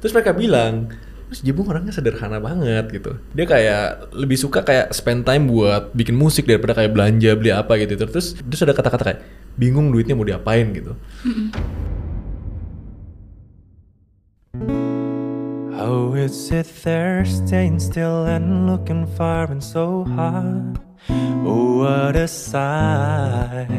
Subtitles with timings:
[0.00, 0.88] terus mereka bilang
[1.30, 3.14] terus Jebung orangnya sederhana banget gitu.
[3.38, 7.78] Dia kayak lebih suka kayak spend time buat bikin musik daripada kayak belanja beli apa
[7.78, 7.94] gitu.
[7.94, 9.20] Terus terus ada kata-kata kayak
[9.54, 10.98] bingung duitnya mau diapain gitu.
[15.80, 20.76] How is it there, staying still and looking far and so hard?
[21.46, 23.70] Oh, what a sight.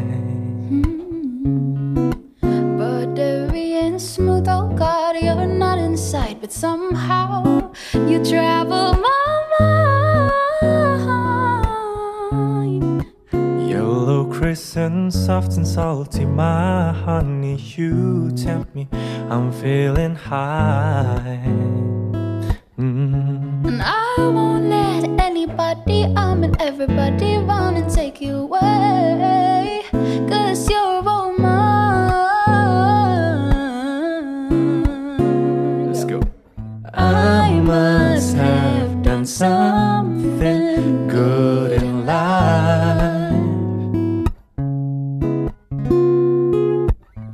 [2.80, 5.01] Buttery and smooth, oh God,
[6.14, 9.48] inside, but somehow you travel my
[12.34, 13.06] mind.
[13.70, 18.90] Yellow crescent, soft and salty, my honey, you tempt me.
[19.30, 21.40] I'm feeling high.
[22.78, 23.66] Mm.
[23.68, 29.61] And I won't let anybody, I mean everybody, run and take you away.
[39.22, 43.38] Done something good in life.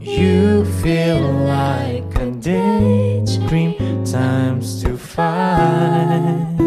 [0.04, 6.60] You feel like a daydream, times to find.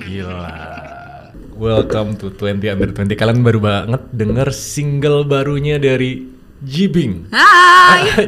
[0.00, 1.28] Gila.
[1.60, 3.20] Welcome to 20 Under 20.
[3.20, 6.24] Kalian baru banget denger single barunya dari
[6.64, 7.28] Jibing.
[7.36, 8.24] Hai.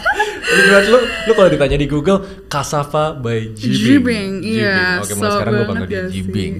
[0.48, 3.84] Lu lu, kalau ditanya di Google Kasava by Jibing.
[3.84, 6.04] Jibing, iya, Oke, mulai so sekarang gue panggil dia?
[6.08, 6.52] Jibing.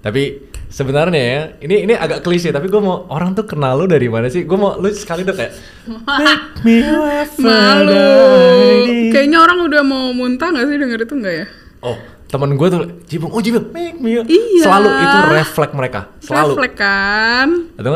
[0.00, 0.22] Tapi
[0.68, 4.28] sebenarnya ya, ini ini agak klise tapi gue mau orang tuh kenal lu dari mana
[4.28, 4.44] sih?
[4.44, 5.52] Gue mau lu sekali dong kayak
[5.88, 6.76] Make me
[7.44, 8.04] Malu.
[9.08, 11.46] Kayaknya orang udah mau muntah gak sih denger itu enggak ya?
[11.80, 11.96] Oh,
[12.28, 14.20] temen gue tuh Jibing, oh Jibing, make me.
[14.20, 14.68] Iya.
[14.68, 16.60] Selalu itu refleks mereka, selalu.
[16.60, 17.48] Reflek kan?
[17.80, 17.90] Atau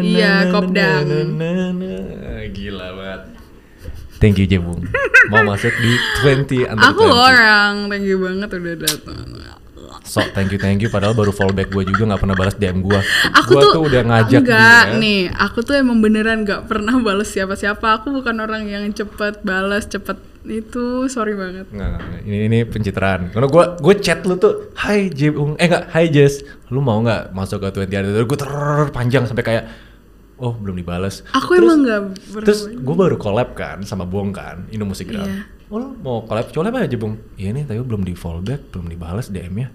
[0.00, 1.04] Iya, kopdang.
[2.48, 3.33] Gila banget.
[4.24, 4.80] Thank you Jebung.
[5.28, 5.92] Mau masuk di
[6.24, 7.12] 20 under Aku 20.
[7.12, 9.28] orang, thank you banget udah datang.
[10.04, 13.00] So thank you thank you padahal baru fallback gue juga nggak pernah balas DM gue.
[13.40, 15.00] Aku Gue tuh, tuh udah ngajak enggak dia.
[15.00, 18.00] nih, aku tuh emang beneran gak pernah balas siapa-siapa.
[18.00, 21.68] Aku bukan orang yang cepet balas, cepet itu, sorry banget.
[21.72, 22.20] Nggak, nggak, nggak.
[22.28, 23.32] ini ini pencitraan.
[23.32, 27.32] Karena gue gue chat lu tuh, Hai Jebung, eh nggak, Hai Jess, lu mau nggak
[27.32, 28.28] masuk ke 20 under 20?
[28.28, 28.50] Gue ter
[28.92, 29.64] panjang sampai kayak,
[30.36, 31.22] oh belum dibalas.
[31.30, 32.46] Aku Terus- emang gak pernah.
[32.46, 35.24] Terus gue baru collab kan sama Bong kan, Indo Musikgram.
[35.24, 35.42] Iya.
[35.68, 37.16] Oh lu mau collab, collab aja Bung.
[37.34, 39.72] Iya nih, tapi belum di fallback, belum dibalas DM-nya.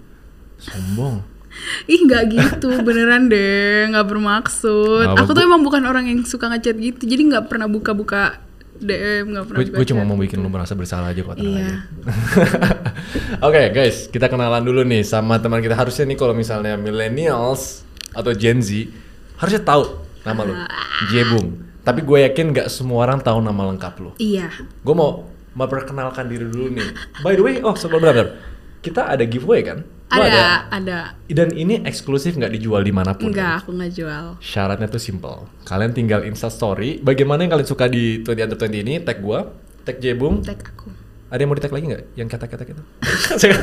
[0.56, 1.20] Sombong.
[1.90, 5.02] Ih nggak gitu, beneran deh, nggak bermaksud.
[5.02, 8.38] Nggak, aku tuh emang bukan orang yang suka ngechat gitu, jadi nggak pernah buka-buka
[8.78, 9.58] DM, nggak pernah.
[9.66, 11.66] Gue cuma mau bikin lu merasa bersalah aja kok tenang Iya.
[11.66, 11.76] aja.
[13.46, 15.74] Oke guys, kita kenalan dulu nih sama teman kita.
[15.74, 18.86] Harusnya nih kalau misalnya millennials atau Gen Z
[19.36, 19.84] harusnya tahu
[20.22, 20.54] nama lu,
[21.08, 21.48] Jebung.
[21.80, 24.10] Tapi gue yakin nggak semua orang tahu nama lengkap lu.
[24.16, 24.52] Iya.
[24.80, 26.88] Gue mau memperkenalkan diri dulu nih.
[27.20, 28.36] By the way, oh sebelum benar,
[28.78, 29.80] kita ada giveaway kan?
[30.10, 30.98] Lu Ada, ada.
[31.24, 33.30] Dan ini eksklusif nggak dijual di mana pun.
[33.30, 33.32] kan?
[33.32, 34.24] Enggak, aku nggak jual.
[34.38, 35.46] Syaratnya tuh simple.
[35.62, 36.98] Kalian tinggal insta story.
[36.98, 38.94] Bagaimana yang kalian suka di 20 under 20 ini?
[38.98, 40.42] Tag gua, tag Jebung.
[40.42, 40.90] Tag aku.
[41.30, 42.02] Ada yang mau di tag lagi nggak?
[42.12, 42.82] Yang kata-kata gitu?
[43.40, 43.54] Saya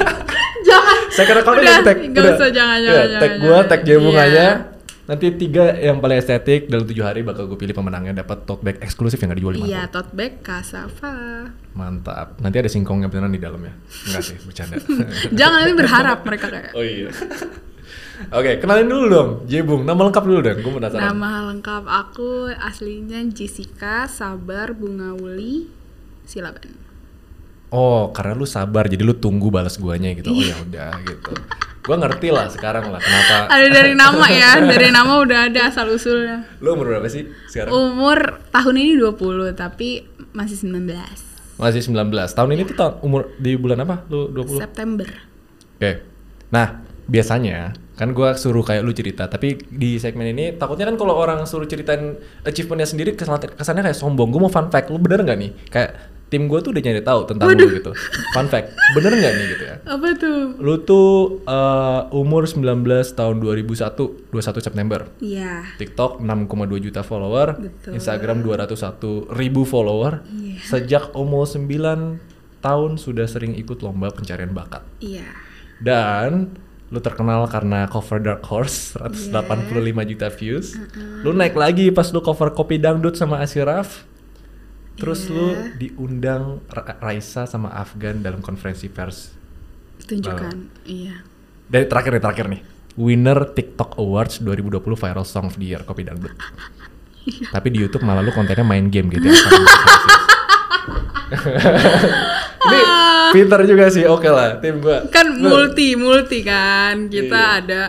[0.58, 0.98] Jangan.
[1.12, 1.98] saya kira kalau Udah, tag.
[2.02, 2.36] nggak udah.
[2.36, 3.70] usah, jangan, Iya, jangan, Tag jangan, gua, jangan.
[3.70, 4.26] tag Jebung Iya.
[4.26, 4.46] aja.
[5.08, 8.76] Nanti tiga yang paling estetik dalam tujuh hari bakal gue pilih pemenangnya dapat tote bag
[8.84, 11.16] eksklusif yang nggak dijual di Iya, mana tote bag Kasava.
[11.72, 12.36] Mantap.
[12.44, 13.72] Nanti ada singkongnya beneran di dalamnya.
[14.04, 14.76] Enggak sih, bercanda.
[15.40, 16.72] Jangan nanti berharap mereka kayak.
[16.76, 17.08] oh iya.
[18.36, 19.88] Oke, kenalin dulu dong, Jebung.
[19.88, 21.02] Nama lengkap dulu dong, gue penasaran.
[21.08, 25.72] Nama lengkap aku aslinya Jessica Sabar Bungauli
[26.28, 26.76] Silaban.
[27.68, 30.32] Oh, karena lu sabar, jadi lu tunggu balas guanya gitu.
[30.32, 30.52] Oh Iya.
[30.52, 31.32] ya udah gitu.
[31.88, 33.48] Gua ngerti lah sekarang lah kenapa.
[33.48, 36.44] Ada dari nama ya, dari nama udah ada asal usulnya.
[36.60, 37.72] Lu umur berapa sih sekarang?
[37.72, 40.04] Umur tahun ini 20 tapi
[40.36, 40.92] masih 19
[41.58, 41.96] Masih 19.
[42.12, 44.04] Tahun ini tuh tahun umur di bulan apa?
[44.12, 44.44] Lu 20?
[44.44, 44.62] Oke.
[44.62, 45.10] September.
[46.48, 46.68] Nah,
[47.06, 51.44] biasanya kan gua suruh kayak lu cerita, tapi di segmen ini takutnya kan kalau orang
[51.44, 52.14] suruh ceritain
[52.46, 54.30] achievementnya sendiri kesan- kesannya kayak sombong.
[54.30, 55.52] Gue mau fun fact, lu bener nggak nih?
[55.66, 55.92] Kayak
[56.28, 57.92] tim gue tuh udah nyari tahu tentang lu gitu.
[58.36, 59.76] Fun fact, bener nggak nih gitu ya?
[59.88, 60.40] Apa tuh?
[60.60, 62.84] Lu tuh eh, umur 19
[63.16, 65.08] tahun 2001, 21 September.
[65.24, 65.64] Iya.
[65.80, 67.92] TikTok 6,2 juta follower, Betul.
[67.96, 70.28] Instagram 201 ribu follower.
[70.28, 70.60] Iya.
[70.68, 71.64] Sejak umur 9
[72.60, 74.84] tahun sudah sering ikut lomba pencarian bakat.
[75.00, 75.24] Iya.
[75.80, 76.58] Dan
[76.88, 80.76] lu terkenal karena cover Dark Horse 185 juta views.
[81.24, 84.08] Lu naik lagi pas lu cover Kopi Dangdut sama Asyraf.
[84.98, 85.48] Terus lu
[85.78, 89.30] diundang Ra- Raisa sama Afgan dalam konferensi pers.
[90.00, 90.84] Tunjukkan.
[90.84, 91.22] Iya.
[91.64, 92.62] Dari terakhir nih, terakhir nih.
[92.98, 96.34] Winner TikTok Awards 2020 Viral Song of the Year Kopi Dangdut.
[97.54, 99.38] Tapi di YouTube malah lu kontennya main game gitu ya.
[102.58, 102.80] Ini
[103.30, 105.04] pinter juga sih, oke lah tim gua.
[105.08, 107.60] kan multi multi kan kita Iya.
[107.62, 107.82] ada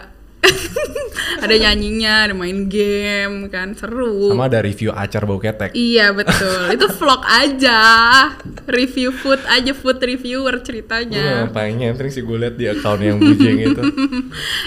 [1.39, 5.71] ada nyanyinya ada main game kan seru sama ada review acar bau ketek.
[5.75, 7.81] iya betul itu vlog aja
[8.67, 13.19] review food aja food reviewer Gue ceritanya ngapain nyentring sih gue liat di account yang
[13.23, 13.83] bujeng itu.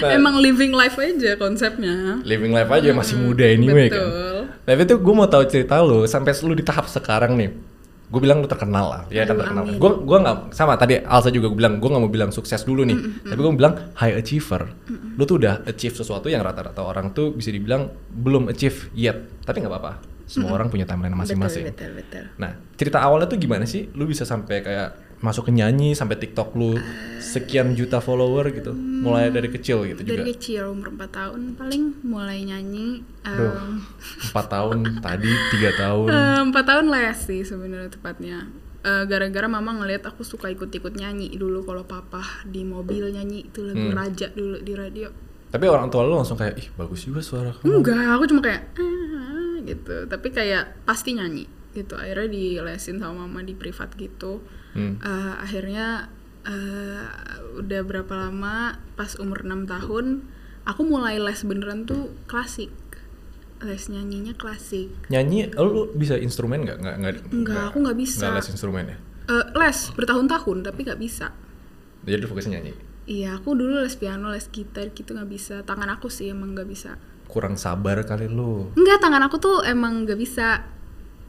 [0.00, 4.00] Nah, emang living life aja konsepnya living life aja masih muda anyway kan.
[4.00, 7.71] betul Tapi itu gue mau tahu cerita lu sampai lu di tahap sekarang nih.
[8.12, 9.64] Gue bilang lu terkenal lah, ya kan terkenal.
[9.80, 12.84] Gue gua nggak sama tadi Alsa juga gue bilang gue nggak mau bilang sukses dulu
[12.84, 14.68] nih, tapi gue mau bilang high achiever.
[15.16, 19.64] Lu tuh udah achieve sesuatu yang rata-rata orang tuh bisa dibilang belum achieve yet, tapi
[19.64, 19.92] nggak apa-apa.
[20.28, 21.72] Semua orang punya timeline masing-masing.
[21.72, 22.24] betul betul, betul.
[22.40, 23.88] Nah, cerita awalnya tuh gimana sih?
[23.96, 26.74] Lu bisa sampai kayak masuk ke nyanyi sampai TikTok lu
[27.18, 30.18] sekian juta follower gitu, mulai dari kecil gitu juga.
[30.18, 36.08] dari kecil umur 4 tahun paling mulai nyanyi empat tahun tadi tiga tahun.
[36.50, 38.38] Empat tahun les sih sebenarnya tepatnya
[38.82, 43.62] Eh, gara-gara mama ngelihat aku suka ikut-ikut nyanyi dulu kalau papa di mobil nyanyi itu
[43.62, 43.94] lagu Hmm.
[43.94, 45.06] raja dulu di radio
[45.54, 47.78] Tapi orang tua lu langsung kayak ih bagus juga suara kamu.
[47.78, 53.46] enggak aku cuma kayak "Ah," gitu tapi kayak pasti nyanyi gitu akhirnya dilesin sama mama
[53.46, 54.42] di privat gitu
[54.72, 54.96] Hmm.
[55.00, 56.08] Eh, akhirnya
[56.48, 57.04] eh,
[57.60, 60.26] udah berapa lama pas umur 6 tahun
[60.64, 62.70] aku mulai les beneran tuh klasik
[63.62, 66.82] les nyanyinya klasik Nyanyi, lu bisa instrumen nggak?
[66.82, 68.26] Nggak, nggak, Enggak, aku nggak bisa.
[68.26, 68.96] Nggak les instrumen ya?
[69.30, 71.30] Eh, les bertahun-tahun tapi nggak bisa
[72.02, 72.74] Jadi fokusnya nyanyi.
[73.06, 75.62] Iya, aku dulu les piano, les gitar gitu nggak bisa.
[75.62, 76.98] Tangan aku sih emang nggak bisa.
[77.30, 78.74] Kurang sabar kali lu.
[78.74, 80.66] Enggak, tangan aku tuh emang nggak bisa.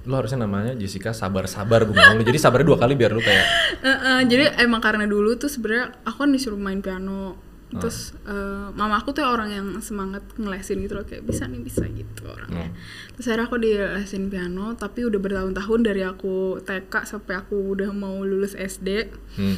[0.04, 2.24] Lu harusnya namanya Jessica sabar-sabar gue lu.
[2.24, 3.46] Jadi sabarnya dua kali biar lu kayak
[3.84, 7.40] Eh, eh, jadi emang karena dulu tuh sebenarnya aku kan disuruh main piano.
[7.74, 11.84] Terus eh, mama aku tuh orang yang semangat ngelesin gitu loh kayak bisa nih bisa
[11.90, 12.70] gitu orangnya.
[12.70, 12.78] Hmm.
[13.18, 18.22] Terus akhirnya aku dilesin piano, tapi udah bertahun-tahun dari aku TK sampai aku udah mau
[18.22, 19.10] lulus SD
[19.40, 19.58] hmm.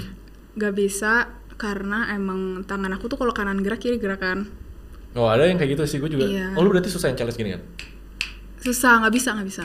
[0.71, 1.27] bisa
[1.59, 4.51] karena emang tangan aku tuh kalau kanan gerak kiri gerakan
[5.15, 6.27] Oh ada yang kayak gitu sih gue juga.
[6.27, 6.59] Iya.
[6.59, 7.63] Oh lu berarti susah yang challenge gini kan?
[8.65, 9.63] susah nggak bisa nggak bisa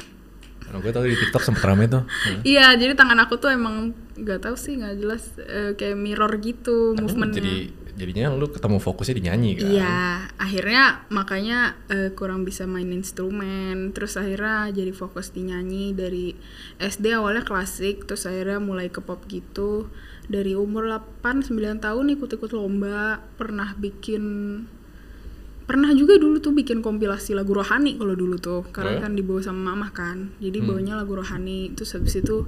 [0.71, 2.07] Nah, gue tau di TikTok sempet rame tuh.
[2.47, 6.95] Iya, jadi tangan aku tuh emang nggak tahu sih nggak jelas eh, kayak mirror gitu
[6.95, 7.43] Tapi movementnya.
[7.43, 7.57] Jadi
[7.99, 9.67] jadinya lu ketemu fokusnya di nyanyi kan?
[9.67, 9.99] Iya,
[10.39, 11.59] akhirnya makanya
[11.91, 13.91] eh, kurang bisa main instrumen.
[13.91, 16.33] Terus akhirnya jadi fokus di nyanyi dari
[16.79, 19.91] SD awalnya klasik, terus akhirnya mulai ke pop gitu.
[20.31, 24.23] Dari umur 8 9 tahun ikut-ikut lomba, pernah bikin
[25.71, 29.03] pernah juga dulu tuh bikin kompilasi lagu rohani kalau dulu tuh karena Oh ya?
[29.07, 30.67] kan dibawa sama mama kan jadi Hmm.
[30.67, 32.43] bawanya lagu rohani terus habis itu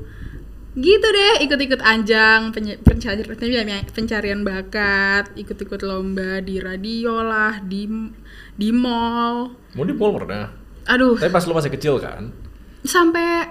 [0.74, 2.50] gitu deh ikut-ikut anjang
[2.82, 3.22] pencarian
[3.86, 7.86] pencarian bakat ikut-ikut lomba di radio lah di
[8.52, 10.50] di mall Mau di mall pernah?
[10.82, 12.34] aduh Tapi pas lu masih kecil kan?
[12.82, 13.46] sampai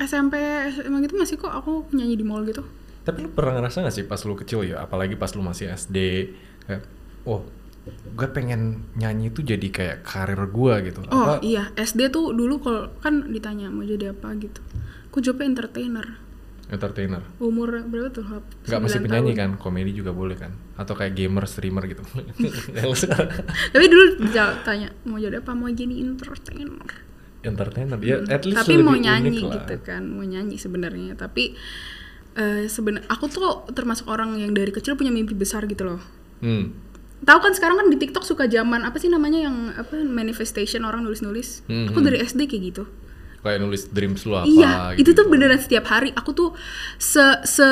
[0.00, 0.40] SMP
[0.82, 2.64] emang gitu masih kok aku nyanyi di mall gitu
[3.02, 6.30] Tapi lu pernah ngerasa gak sih pas lu kecil ya, apalagi pas lu masih SD,
[6.62, 6.86] kayak,
[7.26, 7.42] oh,
[7.84, 8.62] gue pengen
[8.94, 11.00] nyanyi itu jadi kayak karir gue gitu.
[11.04, 14.62] oh Apa- iya SD tuh dulu kalau kan ditanya mau jadi apa gitu
[15.06, 16.06] aku jawabnya entertainer
[16.64, 17.20] Entertainer.
[17.36, 18.48] umur berapa tuh Hap?
[18.64, 19.40] Gak mesti 9 penyanyi tahun.
[19.52, 20.56] kan, komedi juga boleh kan?
[20.72, 22.00] Atau kayak gamer, streamer gitu.
[22.96, 23.28] Sekarang.
[23.68, 24.24] tapi dulu
[24.62, 26.88] tanya mau jadi apa mau jadi entertainer
[27.42, 28.64] entertainer, ya at least Hmm.
[28.64, 29.52] tapi mau nyanyi lah.
[29.58, 31.52] gitu kan mau nyanyi sebenarnya tapi
[32.32, 36.00] eh sebenarnya aku tuh termasuk orang yang dari kecil punya mimpi besar gitu loh
[36.40, 36.72] Hmm.
[37.22, 41.06] Tahu kan sekarang kan di TikTok suka zaman apa sih namanya yang apa manifestation orang
[41.06, 41.62] nulis-nulis?
[41.66, 42.84] Hmm, aku dari SD kayak gitu
[43.42, 45.10] Kayak nulis dreams lu apa iya gitu.
[45.10, 46.50] itu tuh beneran setiap hari aku tuh
[46.94, 47.66] se se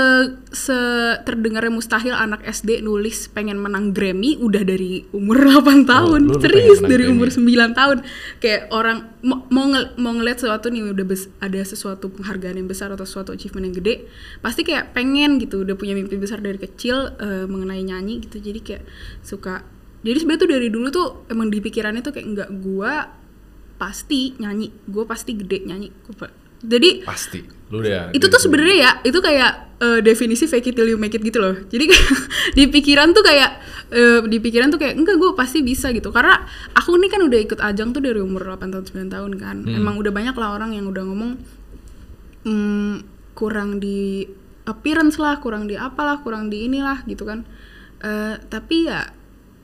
[0.50, 0.74] se
[1.22, 6.82] terdengarnya mustahil anak SD nulis pengen menang Grammy udah dari umur 8 tahun lu serius
[6.82, 7.14] dari Grammy?
[7.14, 7.98] umur 9 tahun
[8.42, 12.66] kayak orang mau mau, ngel- mau ngeliat sesuatu nih udah bes- ada sesuatu penghargaan yang
[12.66, 14.10] besar atau sesuatu achievement yang gede
[14.42, 18.58] pasti kayak pengen gitu udah punya mimpi besar dari kecil eh, mengenai nyanyi gitu jadi
[18.58, 18.82] kayak
[19.22, 19.62] suka
[20.02, 23.19] jadi sebenarnya tuh dari dulu tuh emang di pikirannya tuh kayak nggak gua
[23.80, 26.28] pasti nyanyi gue pasti gede nyanyi pa-
[26.60, 27.40] jadi Pasti.
[27.66, 31.10] Lu udah itu tuh sebenarnya ya itu kayak eh, definisi fake it till you make
[31.10, 31.88] it gitu loh jadi
[32.58, 33.50] di pikiran tuh kayak
[33.88, 37.40] eh, di pikiran tuh kayak enggak gue pasti bisa gitu karena aku nih kan udah
[37.40, 39.78] ikut ajang tuh dari umur 8 tahun 9 tahun kan Hmm.
[39.78, 41.40] emang udah banyak lah orang yang udah ngomong
[42.42, 42.94] hmm,
[43.32, 44.28] kurang di
[44.62, 47.49] appearance lah kurang di apalah kurang di inilah gitu kan
[47.99, 49.12] Eh, tapi ya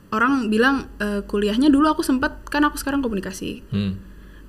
[0.07, 3.97] orang bilang eh, kuliahnya dulu aku sempat kan aku sekarang komunikasi Hmm.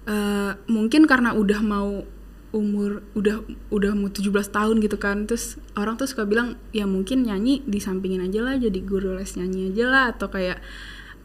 [0.08, 2.00] Eh, mungkin karena udah mau
[2.48, 7.28] umur udah udah mau 17 tahun gitu kan terus orang tuh suka bilang ya mungkin
[7.28, 10.64] nyanyi disampingin aja lah jadi guru les nyanyi aja lah atau kayak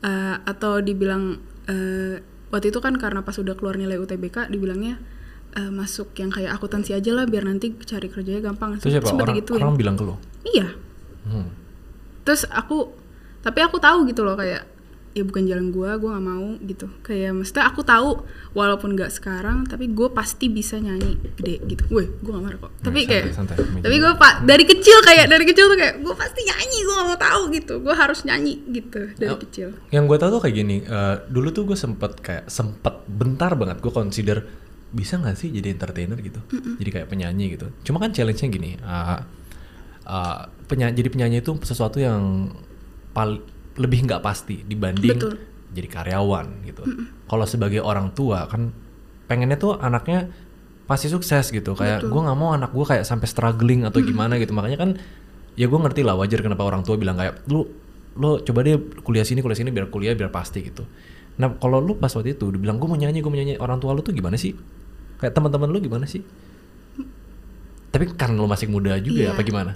[0.04, 1.40] eh, atau dibilang
[1.72, 2.20] eh,
[2.52, 5.00] waktu itu kan karena pas udah keluar nilai UTBK dibilangnya
[5.56, 9.16] eh, masuk yang kayak akuntansi aja lah biar nanti cari kerjanya gampang Terus siapa?
[9.16, 9.64] Orang, digituin.
[9.64, 10.20] orang bilang ke lo?
[10.44, 10.76] iya
[11.24, 11.48] Hmm.
[12.28, 12.92] terus aku
[13.40, 14.68] tapi aku tahu gitu loh kayak
[15.14, 16.90] ya bukan jalan gua gua nggak mau gitu.
[17.02, 21.86] Kayak maksudnya aku tahu walaupun nggak sekarang tapi gue pasti bisa nyanyi gede gitu.
[21.88, 22.72] Gue gue gak marah kok.
[22.82, 23.56] Tapi santai, kayak santai.
[23.80, 27.08] tapi gue pak dari kecil kayak dari kecil tuh kayak gue pasti nyanyi gue gak
[27.08, 27.74] mau tahu gitu.
[27.80, 29.40] Gue harus nyanyi gitu dari Oh.
[29.40, 29.70] kecil.
[29.90, 33.78] Yang gue tahu tuh kayak gini, eh, dulu tuh gue sempet kayak sempet bentar banget
[33.80, 34.42] gue consider
[34.90, 36.18] bisa nggak sih jadi entertainer?
[36.18, 36.38] gitu,
[36.78, 37.70] jadi kayak penyanyi gitu.
[37.82, 39.20] Cuma kan challenge-nya gini, eh,
[40.06, 42.54] eh, penya- jadi penyanyi itu sesuatu yang
[43.10, 43.42] pal
[43.80, 45.34] lebih nggak pasti dibanding Betul.
[45.74, 46.84] jadi karyawan gitu.
[47.26, 48.70] Kalau sebagai orang tua kan
[49.26, 50.30] pengennya tuh anaknya
[50.86, 54.54] pasti sukses gitu, kayak gue nggak mau anak gue kayak sampai struggling atau gimana gitu.
[54.54, 54.90] Makanya kan
[55.54, 57.66] ya gue ngerti lah wajar kenapa orang tua bilang kayak lu
[58.14, 60.86] lo coba deh kuliah sini kuliah sini biar kuliah biar pasti gitu
[61.34, 63.90] nah kalau lu pas waktu itu dibilang gue mau nyanyi gue mau nyanyi orang tua
[63.98, 64.54] lu tuh gimana sih
[65.18, 66.22] kayak teman-teman lu gimana sih
[67.90, 69.34] tapi karena lu masih muda juga ya Iya.
[69.34, 69.72] apa gimana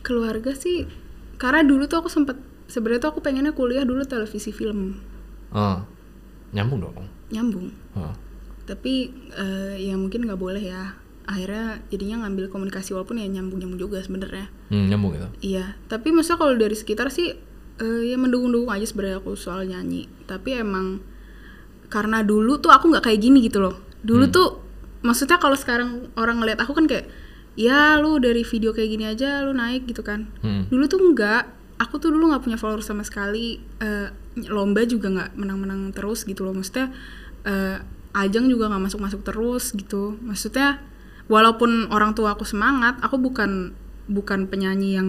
[0.00, 0.88] keluarga sih
[1.36, 2.36] karena dulu tuh aku sempet
[2.72, 4.96] sebenarnya tuh aku pengennya kuliah dulu televisi film
[5.52, 5.84] oh,
[6.50, 8.16] nyambung dong nyambung oh.
[8.64, 13.78] tapi eh, ya mungkin nggak boleh ya akhirnya jadinya ngambil komunikasi walaupun ya nyambung nyambung
[13.78, 17.36] juga sebenarnya Hmm, nyambung gitu Iya, tapi maksudnya kalau dari sekitar sih
[17.78, 20.08] eh, ya mendukung-dukung aja sebenarnya aku soal nyanyi.
[20.24, 21.04] Tapi emang
[21.86, 23.76] karena dulu tuh aku nggak kayak gini gitu loh.
[24.00, 24.32] Dulu Hmm.
[24.32, 24.48] tuh
[25.02, 27.04] maksudnya kalau sekarang orang ngeliat aku kan kayak
[27.52, 30.24] ya lu dari video kayak gini aja lu naik gitu kan.
[30.40, 30.66] Hmm.
[30.72, 31.52] Dulu tuh enggak.
[31.82, 33.58] Aku tuh dulu nggak punya followers sama sekali.
[33.82, 34.08] Eh,
[34.46, 36.54] lomba juga nggak menang-menang terus gitu loh.
[36.54, 36.94] Maksudnya
[37.42, 37.82] eh,
[38.14, 40.14] ajang juga nggak masuk-masuk terus gitu.
[40.22, 40.78] Maksudnya
[41.26, 43.74] walaupun orang tua aku semangat, aku bukan
[44.06, 45.08] bukan penyanyi yang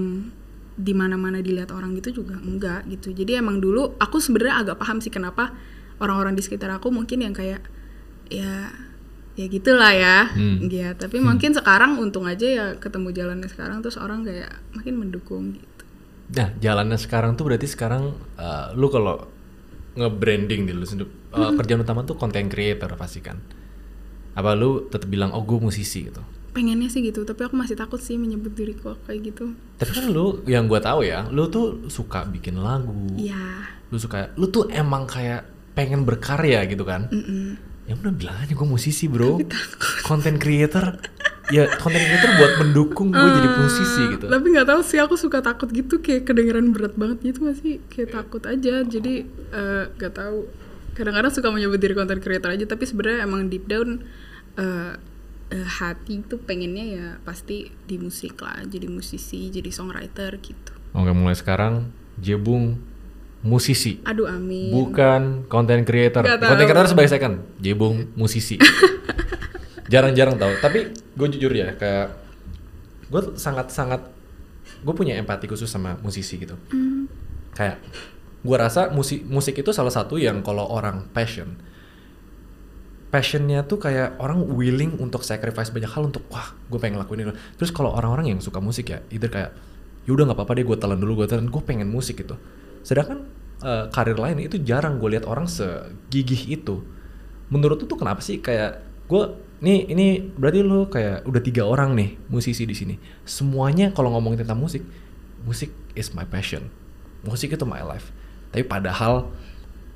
[0.74, 3.14] di mana-mana dilihat orang gitu juga enggak gitu.
[3.14, 5.54] Jadi emang dulu aku sebenarnya agak paham sih kenapa
[6.02, 7.62] orang-orang di sekitar aku mungkin yang kayak
[8.34, 8.74] ya
[9.38, 10.30] ya gitulah ya.
[10.34, 10.66] Hmm.
[10.70, 15.58] Ya, tapi mungkin sekarang untung aja ya ketemu jalannya sekarang terus orang kayak makin mendukung
[15.58, 15.73] gitu.
[16.34, 19.30] Nah, jalannya sekarang tuh berarti sekarang eh, lu kalau
[19.94, 23.38] nge-branding di lu sendiri, eh, kerjaan utama tuh content creator pasti kan.
[24.34, 26.22] Apa lu tetap bilang oh gue musisi gitu.
[26.54, 29.58] Pengennya sih gitu, tapi aku masih takut sih menyebut diriku kayak gitu.
[29.82, 32.94] Tapi kan lu yang gua tahu ya, lu tuh suka bikin lagu.
[33.18, 33.74] Iya.
[33.90, 37.10] Lu suka lu tuh emang kayak pengen berkarya gitu kan.
[37.10, 37.58] Mm-mm.
[37.90, 39.42] Ya udah bilang aja gue musisi, Bro.
[40.06, 41.02] Content creator.
[41.52, 44.26] Ya, content creator buat mendukung gue jadi musisi gitu.
[44.30, 47.84] Tapi nggak tahu sih aku suka takut gitu kayak kedengeran berat banget gitu gak sih?
[47.92, 48.86] Kayak takut aja.
[48.86, 50.48] Jadi eh, nggak tahu.
[50.94, 54.06] Kadang-kadang suka menyebut diri content creator aja tapi sebenarnya emang deep down
[54.56, 54.94] eh,
[55.50, 60.74] eh, hati tuh pengennya ya pasti di musik lah, jadi musisi, jadi songwriter gitu.
[60.94, 61.90] Oke, mulai sekarang
[62.22, 62.78] Jebung
[63.44, 64.00] musisi.
[64.08, 64.72] Aduh amin.
[64.72, 66.24] Bukan content creator.
[66.24, 66.56] Tahu.
[66.56, 67.44] creator sebagai second.
[67.60, 68.56] Jebung musisi.
[69.94, 70.54] Jarang-jarang tahu.
[70.58, 72.18] Tapi gue jujur ya, kayak
[73.14, 74.02] gue sangat-sangat
[74.82, 76.58] gue punya empati khusus sama musisi gitu.
[76.74, 77.06] Hmm.
[77.54, 77.78] Kayak
[78.42, 81.56] gue rasa musik musik itu salah satu yang kalau orang passion,
[83.14, 87.38] passionnya tuh kayak orang willing untuk sacrifice banyak hal untuk wah gue pengen lakuin ini.
[87.62, 89.54] Terus kalau orang-orang yang suka musik ya, either kayak
[90.10, 92.34] yaudah nggak apa-apa deh gue telan dulu gue telan, gue pengen musik gitu.
[92.82, 93.30] Sedangkan
[93.62, 96.82] eh, karir lain itu jarang gue lihat orang segigih itu.
[97.54, 99.24] Menurut tuh kenapa sih kayak gue
[99.64, 102.96] nih ini berarti lu kayak udah tiga orang nih musisi di sini.
[103.24, 104.84] Semuanya kalau ngomongin tentang musik,
[105.48, 106.68] musik is my passion.
[107.24, 108.12] Musik itu my life.
[108.52, 109.32] Tapi padahal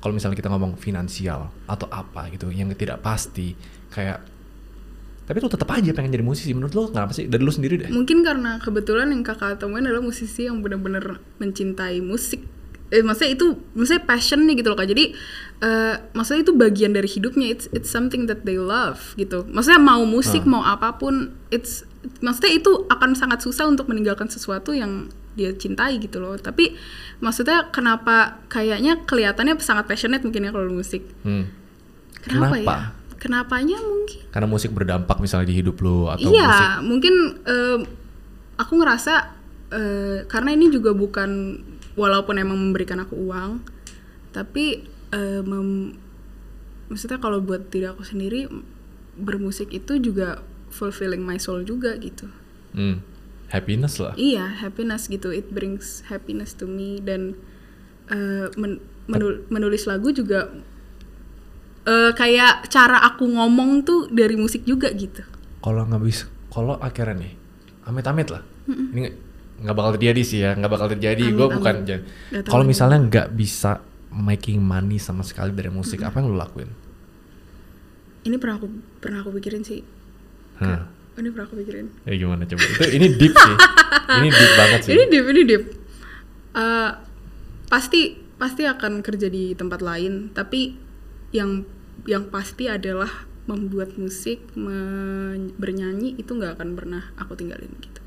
[0.00, 3.52] kalau misalnya kita ngomong finansial atau apa gitu yang tidak pasti
[3.90, 4.22] kayak
[5.28, 7.92] tapi lu tetap aja pengen jadi musisi menurut lu kenapa sih dari lu sendiri deh
[7.92, 12.40] Mungkin karena kebetulan yang kakak temuin adalah musisi yang benar-benar mencintai musik.
[12.88, 14.88] Eh, maksudnya itu, maksudnya passion nih gitu loh kak.
[14.88, 15.12] Jadi,
[15.60, 17.52] eh, maksudnya itu bagian dari hidupnya.
[17.52, 19.44] It's it's something that they love gitu.
[19.44, 20.56] Maksudnya mau musik Hmm.
[20.56, 21.84] mau apa pun, it's
[22.24, 26.34] maksudnya itu akan sangat susah untuk meninggalkan sesuatu yang dia cintai gitu loh.
[26.34, 26.74] Tapi
[27.20, 31.04] maksudnya kenapa kayaknya kelihatannya sangat passionate mungkin ya kalau musik.
[31.22, 31.52] Hmm.
[32.24, 32.56] Kenapa, Kenapa?
[32.56, 32.78] ya?
[33.18, 34.20] Kenapanya mungkin?
[34.30, 37.80] karena musik berdampak misalnya di hidup lu atau iya, musik mungkin em,
[38.54, 39.14] aku ngerasa
[39.68, 41.58] eh, karena ini juga bukan
[41.98, 43.60] walaupun emang memberikan aku uang,
[44.30, 44.86] tapi
[45.42, 45.98] mem-
[46.86, 48.46] maksudnya kalau buat diri aku sendiri
[49.14, 52.28] bermusik itu juga fulfilling my soul juga gitu.
[52.70, 53.00] hmm,
[53.48, 55.28] happiness lah Iya, happiness gitu.
[55.28, 57.34] It brings happiness to me dan
[58.06, 60.52] eh, men- menul- menulis lagu juga
[61.84, 65.24] eh, kayak cara aku ngomong tuh dari musik juga gitu.
[65.58, 67.32] kalau nggak bisa kalau akhirnya nih
[67.84, 69.08] amit-amit lah ini
[69.58, 71.74] nggak- bakal terjadi sih ya nggak bakal terjadi gue bukan
[72.46, 76.68] kalau misalnya nggak bisa making money sama sekali dari musik, apa yang lu lakuin?
[78.24, 78.66] Ini pernah aku
[79.00, 79.80] pernah aku pikirin sih.
[80.60, 80.88] Hah.
[81.18, 81.86] Ini pernah aku pikirin.
[82.06, 82.62] Ya gimana coba?
[82.62, 83.56] Itu ini deep sih.
[84.20, 84.90] ini deep banget sih.
[84.94, 85.64] Ini deep, ini deep.
[86.56, 86.90] Eh,
[87.68, 88.00] pasti
[88.38, 90.78] pasti akan kerja di tempat lain, tapi
[91.34, 91.66] yang
[92.06, 97.97] yang pasti adalah membuat musik, men- bernyanyi itu nggak akan pernah aku tinggalin gitu.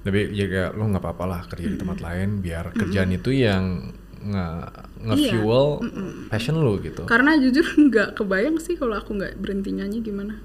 [0.00, 3.92] Tapi ya kayak lo nggak apa-apa lah kerja di tempat lain biar kerjaan itu yang
[4.20, 4.46] nge
[5.00, 5.80] nge-fuel
[6.28, 7.08] passion lo gitu.
[7.08, 10.40] Karena jujur nggak kebayang sih kalau aku nggak berhenti nyanyi gimana.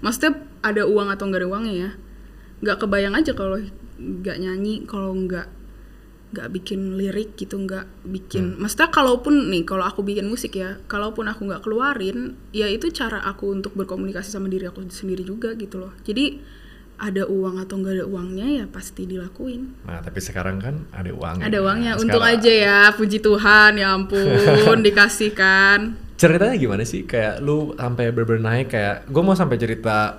[0.00, 1.90] Maksudnya ada uang atau nggak ada uangnya ya.
[2.64, 3.58] Nggak kebayang aja kalau
[3.98, 5.58] nggak nyanyi, kalau nggak
[6.28, 8.60] nggak bikin lirik gitu, nggak bikin.
[8.60, 13.24] Maksudnya kalaupun nih, kalau aku bikin musik ya, kalaupun aku nggak keluarin, ya itu cara
[13.24, 15.96] aku untuk berkomunikasi sama diri aku sendiri juga gitu loh.
[16.04, 16.36] Jadi
[16.98, 19.86] ada uang atau nggak ada uangnya ya pasti dilakuin.
[19.86, 21.46] Nah tapi sekarang kan ada uangnya.
[21.46, 25.78] Ada uangnya, Nah, untung sekarang- aja ya, puji Tuhan, ya ampun, dikasihkan.
[26.14, 27.06] Ceritanya gimana sih?
[27.06, 30.18] Kayak lu sampai bener naik kayak gue mau sampai cerita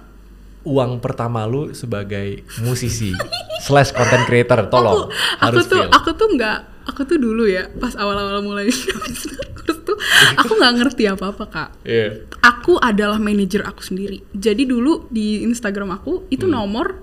[0.62, 3.12] uang pertama lu sebagai musisi
[3.66, 5.90] slash content creator tolong aku, harus aku tuh feel.
[5.92, 8.68] aku tuh nggak aku tuh dulu ya pas awal-awal mulai
[9.58, 9.98] kurs tuh
[10.36, 12.24] aku nggak ngerti apa-apa kak Iya.
[12.40, 16.96] aku adalah manajer aku sendiri jadi dulu di Instagram aku itu nomor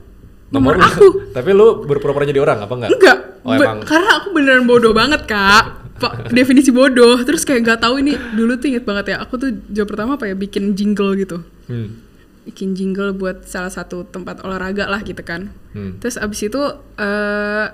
[0.47, 0.80] nomor, Hmm.
[0.80, 1.06] lu- aku
[1.37, 2.90] tapi lu berpura-pura jadi orang apa enggak?
[2.92, 3.78] enggak Oh, emang.
[3.80, 5.64] karena aku beneran bodoh banget kak
[5.97, 9.49] Pak, definisi bodoh terus kayak nggak tahu ini dulu tuh inget banget ya aku tuh
[9.66, 12.04] job pertama apa ya bikin jingle gitu Hmm.
[12.42, 15.50] bikin jingle buat salah satu tempat olahraga lah gitu kan.
[15.73, 15.99] Hmm.
[15.99, 16.62] Terus abis itu
[16.97, 17.66] eh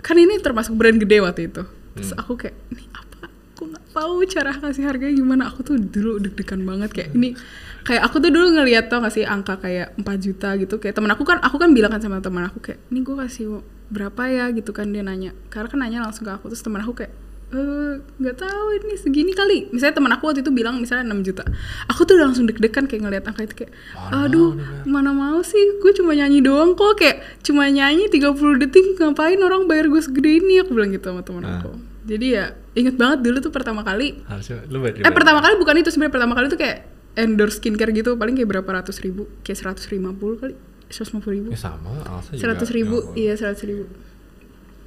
[0.00, 1.62] kan ini termasuk brand gede waktu itu.
[1.96, 2.20] Terus Hmm.
[2.22, 3.28] aku kayak ini apa?
[3.56, 5.42] Aku nggak tahu cara kasih harganya gimana.
[5.48, 7.36] Aku tuh dulu deg-degan banget kayak ini
[7.84, 11.08] kayak aku tuh dulu ngeliat tau gak sih angka kayak 4 juta gitu kayak temen
[11.08, 14.52] aku kan aku kan bilang kan sama teman aku kayak ini gue kasih berapa ya
[14.52, 17.12] gitu kan dia nanya karena kan nanya langsung ke aku terus teman aku kayak
[17.50, 19.66] eh nggak tahu ini segini kali.
[19.68, 21.42] Misalnya teman aku waktu itu bilang misalnya 6 juta.
[21.86, 23.72] Aku tuh udah langsung deg-degan kayak ngeliat angka itu kayak
[24.08, 24.54] aduh
[24.86, 25.58] mana mau sih?
[25.78, 30.38] Gue cuma nyanyi doang kok kayak cuma nyanyi 30 detik ngapain orang bayar gue segede
[30.38, 30.62] ini?
[30.62, 31.58] Aku bilang gitu sama teman Ah.
[31.58, 31.74] aku.
[32.00, 34.22] Jadi ya inget banget dulu tuh pertama kali.
[34.24, 36.14] Harusnya lu bayar eh pertama kali bukan itu sebenarnya.
[36.14, 36.78] Pertama kali tuh kayak
[37.18, 40.54] endorse skincare gitu paling kayak berapa ratus ribu kayak seratus lima puluh kali
[40.86, 41.48] seratus lima puluh ribu.
[41.50, 42.40] Ya sama, Alsa juga.
[42.40, 43.84] seratus ribu iya seratus ribu.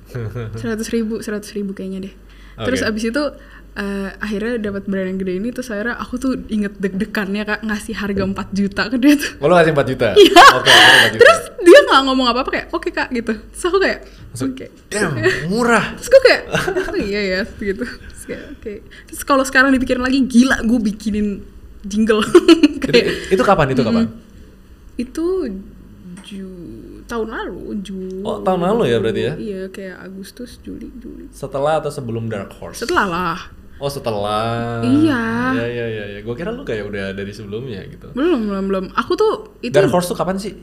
[0.60, 2.16] Seratus ribu seratus ribu kayaknya deh
[2.56, 2.90] terus Oke.
[2.90, 3.24] abis itu
[3.74, 7.96] eh, akhirnya dapat brand yang gede ini terus akhirnya aku tuh inget deg-degannya kak ngasih
[7.96, 10.08] harga 4 juta ke dia tuh Oh, ngasih 4 juta?
[10.14, 10.44] Iya.
[10.54, 11.22] Oke, lu 4 juta.
[11.22, 14.00] terus dia nggak ngomong apa-apa kayak oke kak gitu terus aku kayak
[14.36, 15.14] oke damn,
[15.52, 15.86] murah.
[15.96, 16.42] terus gue kayak
[16.86, 18.74] oh iya ya gitu terus kayak oke
[19.08, 21.42] terus kalau sekarang dipikirin lagi gila gue bikinin
[21.82, 22.22] jingle
[22.84, 23.68] kayak itu kapan?
[23.72, 24.06] Itu kapan?
[24.94, 25.26] itu
[26.22, 26.46] ju
[27.14, 29.34] tahun lalu ju Oh, tahun lalu ya berarti ya?
[29.38, 32.82] iya kayak Agustus Juli Juli Setelah atau sebelum Dark Horse?
[32.82, 33.40] setelah lah
[33.84, 34.80] Oh, setelah.
[34.80, 35.24] Iya.
[35.60, 36.06] Iya, iya, iya.
[36.16, 36.20] Ya.
[36.24, 38.16] Gue kira lu kayak udah dari sebelumnya gitu.
[38.16, 40.56] belum belum belum aku tuh itu Dark Horse tuh kapan sih?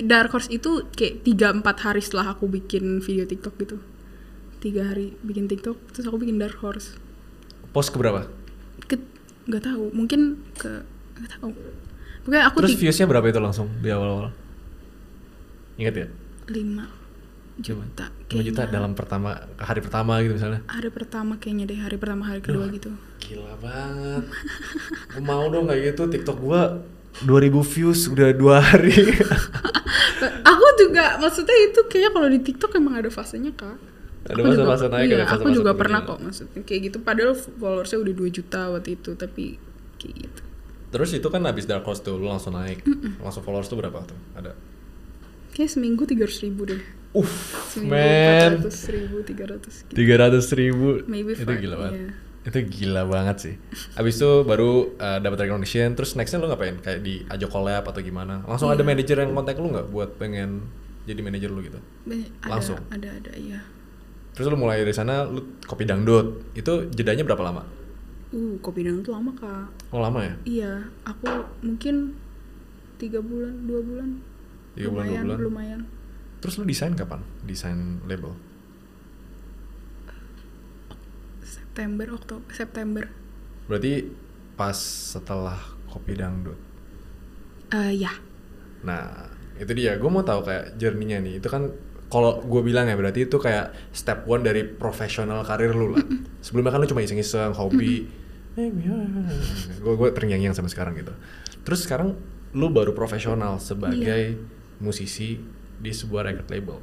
[0.00, 3.76] Dark Horse itu kayak tiga empat hari setelah aku bikin video TikTok gitu
[4.62, 6.94] tiga hari bikin TikTok terus aku bikin Dark Horse
[7.74, 8.26] Post ke berapa?
[8.86, 8.96] ke
[9.50, 10.86] nggak tahu mungkin ke
[11.18, 11.50] nggak tahu
[12.22, 14.30] pokoknya aku Terus viewsnya berapa itu langsung di awal-awal?
[15.78, 16.06] Ingat ya?
[16.48, 16.84] lima
[17.58, 18.70] juta 5 juta kayaknya.
[18.70, 20.62] dalam pertama hari pertama gitu misalnya.
[20.66, 24.24] hari pertama kayaknya deh hari pertama hari kedua gitu Gila banget.
[25.10, 26.80] Gue mau dong kayak gitu TikTok gua
[27.20, 28.94] 2000 views udah dua hari.
[30.50, 33.74] aku juga maksudnya itu kayaknya kalau di TikTok emang ada fasenya kak
[34.24, 37.32] Ada Aku juga- fase-fase naik, iya, ada aku juga pernah kok maksudnya kayak gitu padahal
[37.34, 39.58] followersnya udah 2 juta waktu itu tapi
[39.96, 40.40] kayak gitu
[40.88, 42.80] Terus itu kan abis Dark Horse tuh lu langsung naik.
[43.20, 44.16] Langsung followers tuh berapa tuh?
[44.32, 44.56] Ada.
[45.58, 46.78] Kayak seminggu tiga ribu deh.
[47.10, 48.62] Uff, man.
[48.62, 49.96] ratus ribu tiga ratus gitu.
[49.96, 51.92] tiga ratus ribu Maybe itu gila banget.
[51.98, 52.10] iya.
[52.46, 53.54] itu gila banget sih.
[53.98, 56.78] Abis itu baru uh, dapat recognition terus nextnya lu ngapain?
[56.78, 58.46] Kayak di ajo collab atau gimana?
[58.46, 58.78] Langsung Iya.
[58.78, 60.62] ada manajer yang kontak lu nggak buat pengen
[61.04, 61.80] jadi manajer lu gitu?
[62.06, 62.78] Ada, Langsung?
[62.88, 63.60] ada ada iya.
[64.36, 66.54] Terus lu mulai dari sana lu kopi dangdut.
[66.54, 67.66] Itu jedanya berapa lama?
[68.30, 69.68] Uh kopi dangdut lama kak.
[69.90, 70.34] Oh lama ya?
[70.46, 71.26] Iya aku
[71.64, 72.14] mungkin
[72.96, 74.08] tiga bulan dua bulan
[74.78, 75.38] Tiga bulan, dua lumayan bulan.
[75.42, 75.80] lumayan
[76.38, 78.38] terus lu desain kapan desain label
[81.42, 83.04] September Oktober September
[83.66, 84.06] berarti
[84.54, 85.58] pas setelah
[85.90, 86.58] kopi dangdut
[87.74, 88.12] eh ya
[88.78, 89.26] Nah,
[89.58, 89.98] itu dia.
[89.98, 91.42] Gue mau tahu kayak journey-nya nih.
[91.42, 91.66] Itu kan
[92.06, 96.06] kalau gue bilang ya berarti itu kayak step one dari profesional karir lu lah.
[96.38, 98.06] Sebelumnya kan lu cuma iseng-iseng, hobi.
[98.54, 98.70] Eh,
[99.82, 101.10] gue gue terngiang-ngiang sama sekarang gitu.
[101.66, 102.14] Terus sekarang
[102.54, 104.38] lu baru profesional sebagai
[104.78, 105.38] musisi
[105.78, 106.78] di sebuah record label.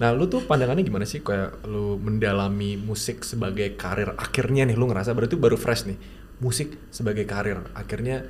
[0.00, 4.88] Nah, lu tuh pandangannya gimana sih kayak lu mendalami musik sebagai karir akhirnya nih lu
[4.88, 5.98] ngerasa berarti baru fresh nih.
[6.42, 8.26] Musik sebagai karir akhirnya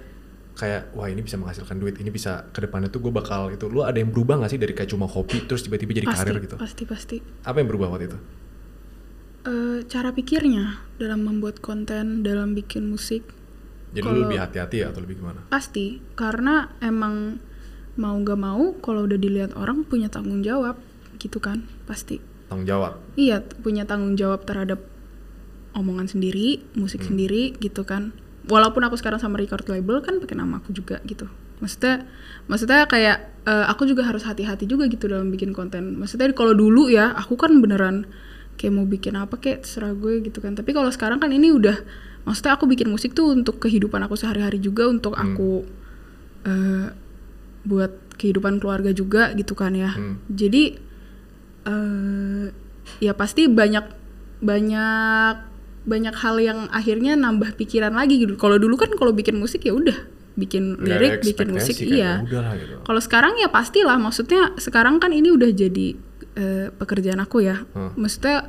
[0.52, 3.72] kayak wah ini bisa menghasilkan duit, ini bisa ke depannya tuh gue bakal itu.
[3.72, 6.36] Lu ada yang berubah gak sih dari kayak cuma hobi terus tiba-tiba jadi pasti, karir
[6.44, 6.56] gitu?
[6.60, 7.16] Pasti pasti.
[7.48, 8.18] Apa yang berubah waktu itu?
[9.42, 13.26] Eh, cara pikirnya dalam membuat konten, dalam bikin musik
[13.92, 15.40] Jadi lu Kalau- lebih hati-hati ya atau lebih gimana?
[15.52, 17.36] pasti karena emang
[17.94, 20.80] mau gak mau kalau udah dilihat orang punya tanggung jawab
[21.18, 22.18] gitu kan pasti.
[22.48, 22.96] Tanggung jawab.
[23.14, 24.80] Iya punya tanggung jawab terhadap
[25.72, 27.14] omongan sendiri, musik Hmm.
[27.16, 28.12] sendiri gitu kan.
[28.44, 31.30] Walaupun aku sekarang sama record label kan pakai nama aku juga gitu.
[31.62, 32.04] Maksudnya,
[32.50, 35.94] maksudnya kayak eh, aku juga harus hati-hati juga gitu dalam bikin konten.
[35.96, 38.06] Maksudnya kalau dulu ya aku kan beneran
[38.54, 40.54] kayak mau bikin apa kayak terserah gue gitu kan.
[40.54, 41.74] Tapi kalau sekarang kan ini udah,
[42.22, 45.34] maksudnya aku bikin musik tuh untuk kehidupan aku sehari-hari juga, untuk Hmm.
[45.34, 45.50] aku
[46.42, 46.86] eh,
[47.62, 49.94] buat kehidupan keluarga juga gitu kan ya.
[49.94, 50.18] Hmm.
[50.30, 50.78] Jadi
[51.62, 52.46] eh
[52.98, 53.86] ya pasti banyak
[54.42, 55.36] banyak
[55.82, 58.38] banyak hal yang akhirnya nambah pikiran lagi gitu.
[58.38, 59.94] Kalau dulu kan kalau bikin musik ya udah
[60.32, 62.22] bikin Nggak lirik, bikin musik iya.
[62.22, 62.74] "Ya udahlah," gitu.
[62.86, 65.86] Kalau sekarang ya pastilah maksudnya sekarang kan ini udah jadi
[66.32, 67.66] eh, pekerjaan aku ya.
[67.74, 67.92] Hmm.
[67.98, 68.48] Maksudnya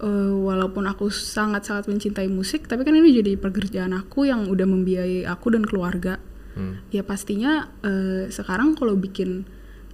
[0.00, 5.24] eh, walaupun aku sangat-sangat mencintai musik tapi kan ini jadi pekerjaan aku yang udah membiayai
[5.28, 6.20] aku dan keluarga.
[6.54, 6.78] Hmm.
[6.90, 9.44] Ya pastinya eh, sekarang kalau bikin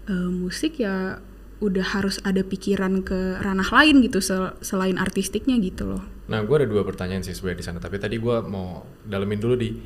[0.07, 1.18] eh, musik ya
[1.61, 6.01] udah harus ada pikiran ke ranah lain gitu sel- selain artistiknya gitu loh.
[6.33, 7.79] Nah, gue ada dua pertanyaan sih sebenarnya di sana.
[7.83, 9.77] Tapi tadi gue mau dalemin dulu di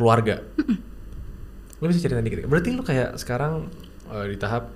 [0.00, 0.40] keluarga.
[1.82, 2.48] Lu bisa cerita dikit.
[2.48, 3.68] Berarti lu kayak sekarang
[4.08, 4.72] eh, di tahap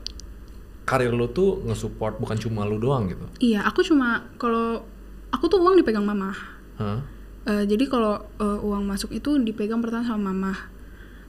[0.86, 3.26] karir lu tuh nge-support bukan cuma lu doang gitu.
[3.42, 4.84] Iya, aku cuma kalau
[5.32, 6.34] aku tuh uang dipegang mama.
[6.76, 7.00] Hah?
[7.46, 10.52] Eh, jadi kalau eh, uang masuk itu dipegang pertama sama mama.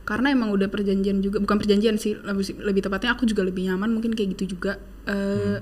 [0.07, 3.91] Karena emang udah perjanjian juga, bukan perjanjian sih, lebih, lebih tepatnya aku juga lebih nyaman
[3.91, 4.79] mungkin kayak gitu juga.
[5.03, 5.59] Eh,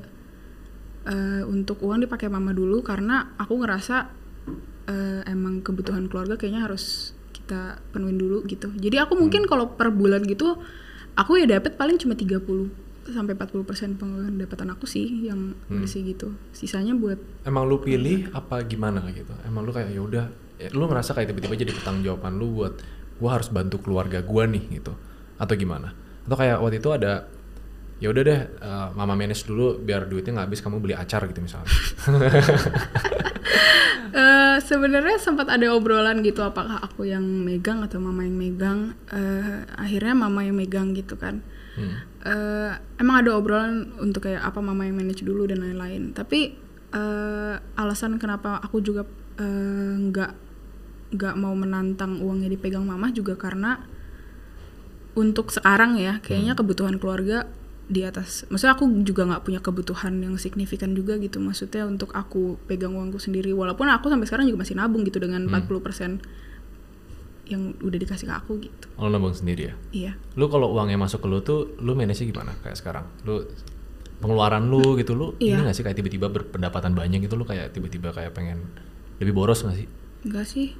[1.10, 3.96] eh, untuk uang dipakai mama dulu karena aku ngerasa
[4.86, 8.70] eh, emang kebutuhan keluarga kayaknya harus kita penuhin dulu gitu.
[8.78, 10.62] Jadi aku mungkin kalau per bulan gitu
[11.18, 12.46] aku ya dapat paling cuma 30
[13.06, 16.34] sampai 40% pendapatan aku sih yang bersih gitu.
[16.54, 19.30] Sisanya buat Emang lu pilih apa gimana gitu?
[19.46, 20.26] Emang lu kayak ya udah,
[20.74, 22.74] lu ngerasa kayak tiba-tiba jadi pertanggungjawaban lu buat
[23.22, 24.94] gua harus bantu keluarga gua nih gitu
[25.36, 25.92] atau gimana?
[26.26, 27.28] Atau kayak waktu itu ada
[28.00, 31.40] ya udah deh eh, mama manage dulu biar duitnya nggak habis kamu beli acar gitu
[31.44, 31.70] misalnya.
[34.16, 39.68] Eh, sebenarnya sempat ada obrolan gitu apakah aku yang megang atau mama yang megang Eh,
[39.76, 41.44] akhirnya mama yang megang gitu kan
[41.76, 42.00] Hmm.
[42.24, 42.72] Eh,
[43.04, 46.56] emang ada obrolan untuk kayak apa mama yang manage dulu dan lain-lain tapi
[46.96, 49.04] eh, alasan kenapa aku juga
[49.36, 50.45] nggak
[51.16, 53.80] nggak mau menantang uangnya dipegang mama juga karena
[55.16, 57.48] untuk sekarang ya kayaknya kebutuhan keluarga
[57.86, 62.58] di atas maksudnya aku juga nggak punya kebutuhan yang signifikan juga gitu maksudnya untuk aku
[62.66, 66.20] pegang uangku sendiri walaupun aku sampai sekarang juga masih nabung gitu dengan 40%
[67.46, 69.74] yang udah dikasih ke aku gitu Oh, nabung sendiri ya?
[69.94, 73.06] iya Lu kalau uangnya masuk ke lu tuh, lu manage gimana kayak sekarang?
[73.22, 73.46] Lu
[74.18, 75.62] pengeluaran lu gitu lu Iya.
[75.62, 78.66] ini gak sih kayak tiba-tiba berpendapatan banyak gitu lu kayak tiba-tiba kayak pengen
[79.22, 79.86] lebih boros gak sih?
[80.26, 80.74] enggak sih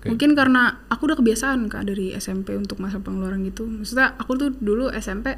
[0.00, 0.08] Oke.
[0.08, 4.48] mungkin karena aku udah kebiasaan kak dari SMP untuk masa pengeluaran gitu maksudnya aku tuh
[4.50, 5.36] dulu SMP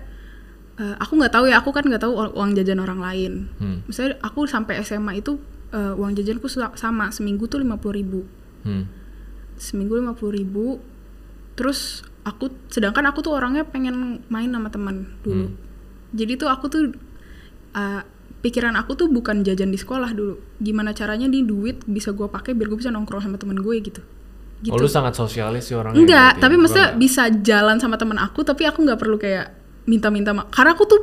[0.72, 3.83] eh, aku nggak tahu ya aku kan nggak tahu uang jajan orang lain Hmm.
[3.85, 8.22] misalnya aku sampai SMA itu eh, uang jajanku sa- sama seminggu tuh lima ribu
[8.62, 8.87] Hmm.
[9.57, 10.79] seminggu lima ribu
[11.53, 15.59] terus aku sedangkan aku tuh orangnya pengen main sama teman dulu Hmm.
[16.14, 16.83] jadi tuh aku tuh
[17.72, 18.01] uh,
[18.38, 22.55] pikiran aku tuh bukan jajan di sekolah dulu gimana caranya nih duit bisa gue pakai
[22.55, 24.03] biar gue bisa nongkrong sama teman gue gitu
[24.62, 25.98] gitu Oh lu sangat sosialis sih orangnya.
[25.98, 26.40] enggak ya?
[26.40, 27.01] tapi Gua maksudnya nggak.
[27.01, 29.51] bisa jalan sama teman aku tapi aku nggak perlu kayak
[29.85, 31.01] minta-minta karena aku tuh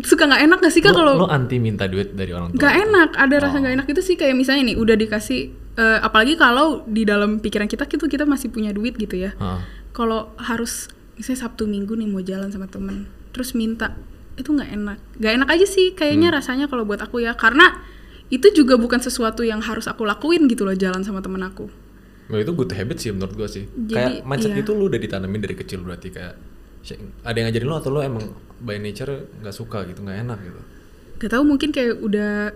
[0.00, 2.60] suka nggak enak gak sih kak Lu- kalau lu anti minta duit dari orang tua.
[2.60, 2.84] Gak gitu?
[2.84, 3.60] enak, ada rasa Oh.
[3.60, 5.40] gak enak itu sih kayak misalnya nih udah dikasih,
[5.74, 9.32] eh, apalagi kalau di dalam pikiran kita itu kita masih punya duit gitu ya.
[9.34, 9.64] Hah.
[9.90, 10.86] Kalau harus
[11.16, 13.96] misalnya Sabtu Minggu nih mau jalan sama temen, terus minta
[14.36, 16.36] itu nggak enak, gak enak aja sih kayaknya Hmm.
[16.36, 17.80] rasanya kalau buat aku ya, karena
[18.28, 21.72] itu juga bukan sesuatu yang harus aku lakuin gitu loh jalan sama temen aku.
[22.28, 23.64] Nah, itu good habit sih menurut gua sih.
[23.64, 24.60] Jadi, kayak mindset iya.
[24.60, 26.34] itu lu udah ditanamin dari kecil berarti kayak
[27.24, 28.24] ada yang ngajarin lu atau lu emang
[28.60, 30.60] by nature nggak suka gitu, nggak enak gitu.
[31.18, 32.54] Gak tahu mungkin kayak udah,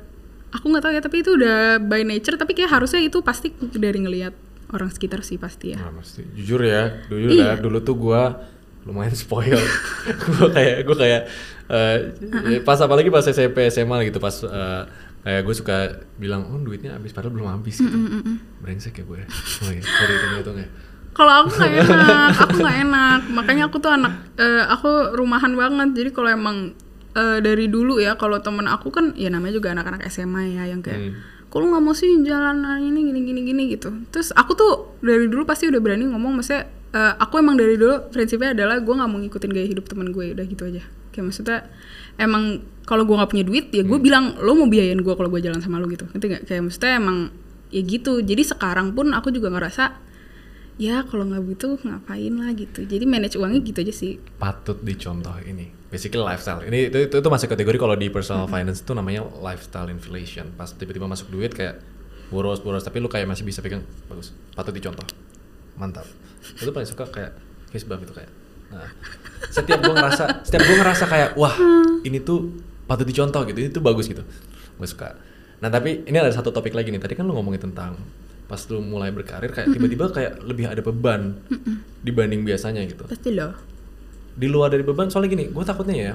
[0.55, 3.99] aku nggak tahu ya tapi itu udah by nature, tapi kayak harusnya itu pasti dari
[4.01, 4.33] ngelihat
[4.73, 5.81] orang sekitar sih pasti ya.
[5.81, 6.25] Nah, pasti.
[6.37, 7.57] Jujur ya, jujur Iya.
[7.57, 8.41] ya, dulu tuh gua
[8.89, 9.57] lumayan spoil.
[10.37, 11.23] gua kayak gua kayak
[11.69, 11.97] eh,
[12.65, 14.83] pas apalagi pas SMP SMA gitu pas eh,
[15.23, 15.77] kayak gue suka
[16.17, 17.95] bilang, "Oh, duitnya habis padahal belum habis." gitu.
[18.59, 19.23] Brengsek ya gue.
[19.61, 20.69] Oh iya, sorry hitung-hitung ya.
[21.13, 23.21] Kalau aku nggak enak, aku nggak enak.
[23.31, 25.89] Makanya aku tuh anak, eh, aku rumahan banget.
[25.95, 26.57] Jadi kalau emang
[27.13, 30.81] eh, dari dulu ya kalau temen aku kan ya namanya juga anak-anak SMA ya yang
[30.81, 31.13] kayak
[31.53, 31.61] Hmm.
[31.61, 34.73] lu nggak mau sih jalan hari ini gini gini gini gitu terus aku tuh
[35.05, 38.89] dari dulu pasti udah berani ngomong maksudnya eh, aku emang dari dulu prinsipnya adalah gue
[38.89, 40.81] nggak mau ngikutin gaya hidup teman gue udah gitu aja
[41.13, 41.69] kayak maksudnya
[42.21, 45.41] emang kalau gue nggak punya duit ya gue bilang lo mau biayain gue kalau gue
[45.41, 46.05] jalan sama lo gitu.
[46.11, 46.43] Ngerti nggak?
[46.51, 47.19] Kayak maksudnya emang
[47.73, 48.13] ya gitu.
[48.21, 49.85] Jadi sekarang pun aku juga ngerasa
[50.81, 52.85] ya kalau nggak butuh ngapain lah gitu.
[52.85, 54.13] Jadi manage uangnya gitu aja sih.
[54.41, 55.71] Patut dicontoh ini.
[55.93, 56.65] Basically lifestyle.
[56.65, 60.51] Ini itu itu, itu masuk kategori kalau di personal finance itu namanya lifestyle inflation.
[60.57, 61.81] Pas tiba-tiba masuk duit kayak
[62.33, 62.83] boros boros.
[62.83, 63.85] Tapi lu kayak masih bisa pegang.
[64.09, 64.33] Bagus.
[64.57, 65.05] Patut dicontoh.
[65.77, 66.09] Mantap.
[66.59, 67.33] Itu paling suka kayak
[67.71, 68.42] face bump itu kayak
[68.73, 68.89] nah
[69.53, 71.55] setiap gua ngerasa setiap gua ngerasa kayak wah
[72.03, 72.51] ini tuh
[72.87, 73.59] patut dicontoh gitu.
[73.63, 74.23] Ini tuh bagus gitu.
[74.77, 75.17] Gue suka.
[75.63, 77.01] Nah tapi ini ada satu topik lagi nih.
[77.01, 77.97] Tadi kan lu ngomongin tentang
[78.51, 81.41] pas lu mulai berkarir kayak tiba-tiba kayak lebih ada beban
[82.05, 83.09] dibanding biasanya gitu.
[83.09, 83.57] Pasti loh.
[84.37, 86.15] Di luar dari beban soalnya gini gue takutnya ya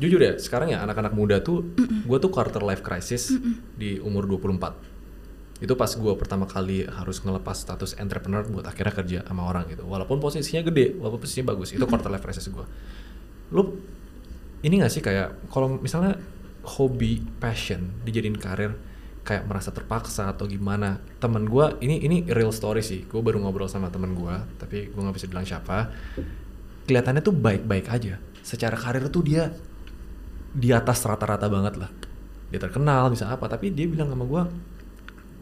[0.00, 3.30] jujur ya sekarang ya anak-anak muda tuh gue tuh quarter life crisis
[3.76, 4.91] di umur 24
[5.62, 9.86] itu pas gue pertama kali harus ngelepas status entrepreneur buat akhirnya kerja sama orang gitu.
[9.86, 12.66] Walaupun posisinya gede walaupun posisinya bagus itu quarter life crisis gue
[13.54, 13.78] lu
[14.66, 16.18] ini gak sih kayak kalau misalnya
[16.62, 18.74] hobi passion dijadiin karir
[19.22, 20.98] kayak merasa terpaksa atau gimana?
[21.22, 23.06] Temen gue ini ini real story sih.
[23.06, 25.94] Gue baru ngobrol sama temen gue tapi gue nggak bisa bilang siapa.
[26.90, 28.18] Kelihatannya tuh baik-baik aja.
[28.42, 29.54] Secara karir tuh dia
[30.52, 31.90] di atas rata-rata banget lah.
[32.50, 34.42] Dia terkenal bisa apa tapi dia bilang sama gue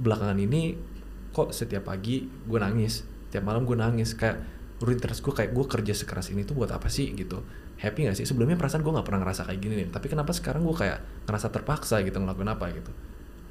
[0.00, 0.74] belakangan ini
[1.30, 4.18] kok setiap pagi gue nangis tiap malam gue nangis.
[4.18, 4.42] Kayak
[4.80, 7.44] rutinitas gue kayak gue kerja sekeras ini tuh buat apa sih gitu.
[7.80, 8.26] Happy gak sih?
[8.28, 11.48] Sebelumnya perasaan gue nggak pernah ngerasa kayak gini nih tapi kenapa sekarang gue kayak ngerasa
[11.48, 12.92] terpaksa gitu ngelakuin apa gitu?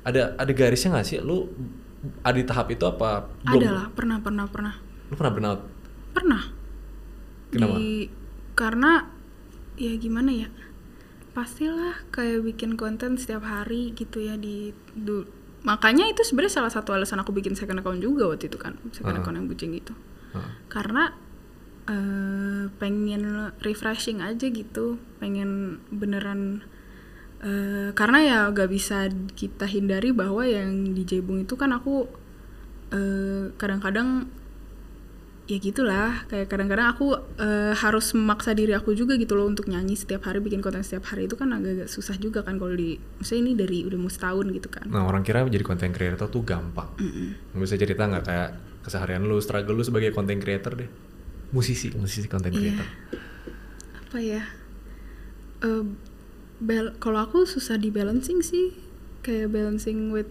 [0.05, 1.17] Ada ada garisnya gak sih?
[1.21, 1.49] Lu
[2.21, 3.62] ada di tahap itu apa belum?
[3.63, 4.75] Ada lah pernah pernah pernah.
[5.09, 5.62] Lu pernah burnout?
[6.13, 6.43] Pernah.
[7.49, 7.75] Kenapa?
[7.81, 8.09] Di-
[8.53, 8.91] karena
[9.79, 10.49] ya gimana ya?
[11.31, 16.95] Pastilah kayak bikin konten setiap hari gitu ya di du- makanya itu sebenarnya salah satu
[16.95, 19.19] alasan aku bikin second account juga waktu itu kan second Ah.
[19.19, 19.91] account yang bucing gitu
[20.32, 20.52] Heeh.
[20.67, 21.12] karena
[21.86, 23.24] eh, pengen
[23.60, 26.62] refreshing aja gitu pengen beneran
[27.41, 32.08] eh, karena ya gak bisa kita hindari bahwa yang di Jebung itu kan aku
[32.89, 34.30] eh, kadang-kadang
[35.49, 39.97] ya gitulah kayak kadang-kadang aku eh, harus memaksa diri aku juga gitu loh untuk nyanyi
[39.97, 43.41] setiap hari bikin konten setiap hari itu kan agak-agak susah juga kan kalau di misalnya
[43.41, 46.85] ini dari udah mau setahun gitu kan Nah orang kira menjadi content creator tuh gampang.
[47.49, 48.49] Nggak bisa cerita nggak kayak
[48.85, 50.89] keseharian lu, struggle lu sebagai content creator deh.
[51.49, 52.62] Musisi, musisi content Iya.
[52.77, 52.88] creator.
[54.05, 54.41] apa ya
[56.59, 58.75] bal kalau aku susah di balancing sih
[59.23, 60.27] kayak balancing with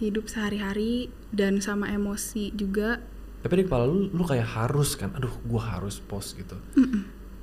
[0.00, 3.00] hidup sehari-hari dan sama emosi juga
[3.46, 6.58] Tapi di kepala lu, lu kayak harus kan, aduh gua harus post gitu.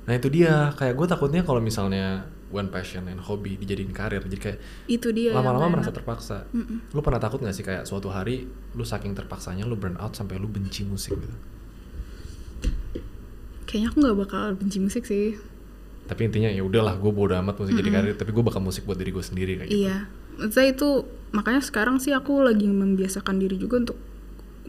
[0.04, 4.36] Nah itu dia, kayak gue takutnya kalau misalnya one passion and hobby dijadiin karir, jadi
[4.36, 6.04] kayak itu dia lama-lama merasa enak.
[6.04, 6.44] terpaksa.
[6.52, 6.92] Mm-mm.
[6.92, 8.44] Lu pernah takut gak sih kayak suatu hari
[8.76, 11.38] lu saking terpaksanya lu burn out sampai lu benci musik gitu?
[13.64, 15.34] kayaknya aku nggak bakal benci musik sih
[16.04, 19.00] Tapi intinya ya udahlah, gue bodo amat musik jadi karir, tapi gue bakal musik buat
[19.00, 19.88] diri gue sendiri kayak gitu.
[19.88, 20.04] Iya,
[20.36, 20.88] maksudnya itu
[21.32, 23.96] makanya sekarang sih aku lagi membiasakan diri juga untuk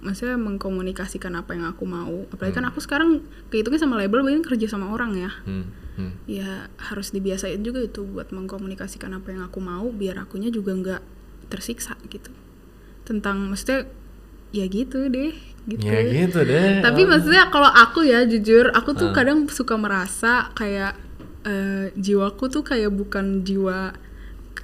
[0.05, 2.29] maksudnya mengkomunikasikan apa yang aku mau.
[2.29, 5.31] Apalagi kan aku sekarang kehitungnya sama label, bahkan kerja sama orang ya.
[5.43, 5.65] Hmm,
[5.97, 6.11] hmm.
[6.29, 11.01] Ya harus dibiasain juga itu buat mengkomunikasikan apa yang aku mau, biar akunya juga nggak
[11.49, 12.29] tersiksa gitu.
[13.03, 13.89] Tentang maksudnya
[14.53, 15.33] ya gitu deh,
[15.65, 15.83] gitu.
[15.83, 16.79] Ya gitu deh.
[16.79, 19.15] Tapi maksudnya kalau aku ya jujur, aku tuh Ah.
[19.17, 21.01] kadang suka merasa kayak
[21.45, 23.93] eh, jiwaku tuh kayak bukan jiwa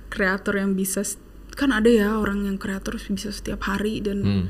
[0.10, 1.06] kreator yang bisa
[1.54, 4.46] kan ada ya orang yang kreator bisa setiap hari dan Hmm.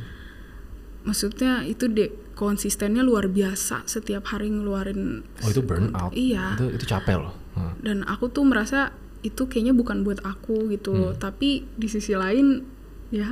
[1.02, 6.12] Maksudnya itu deh konsistennya luar biasa setiap hari ngeluarin Oh itu burn out.
[6.12, 6.58] Iya.
[6.58, 7.34] Itu itu capek loh.
[7.52, 7.74] Heeh.
[7.84, 11.14] dan aku tuh merasa itu kayaknya bukan buat aku gitu loh.
[11.14, 12.64] tapi di sisi lain
[13.10, 13.28] ya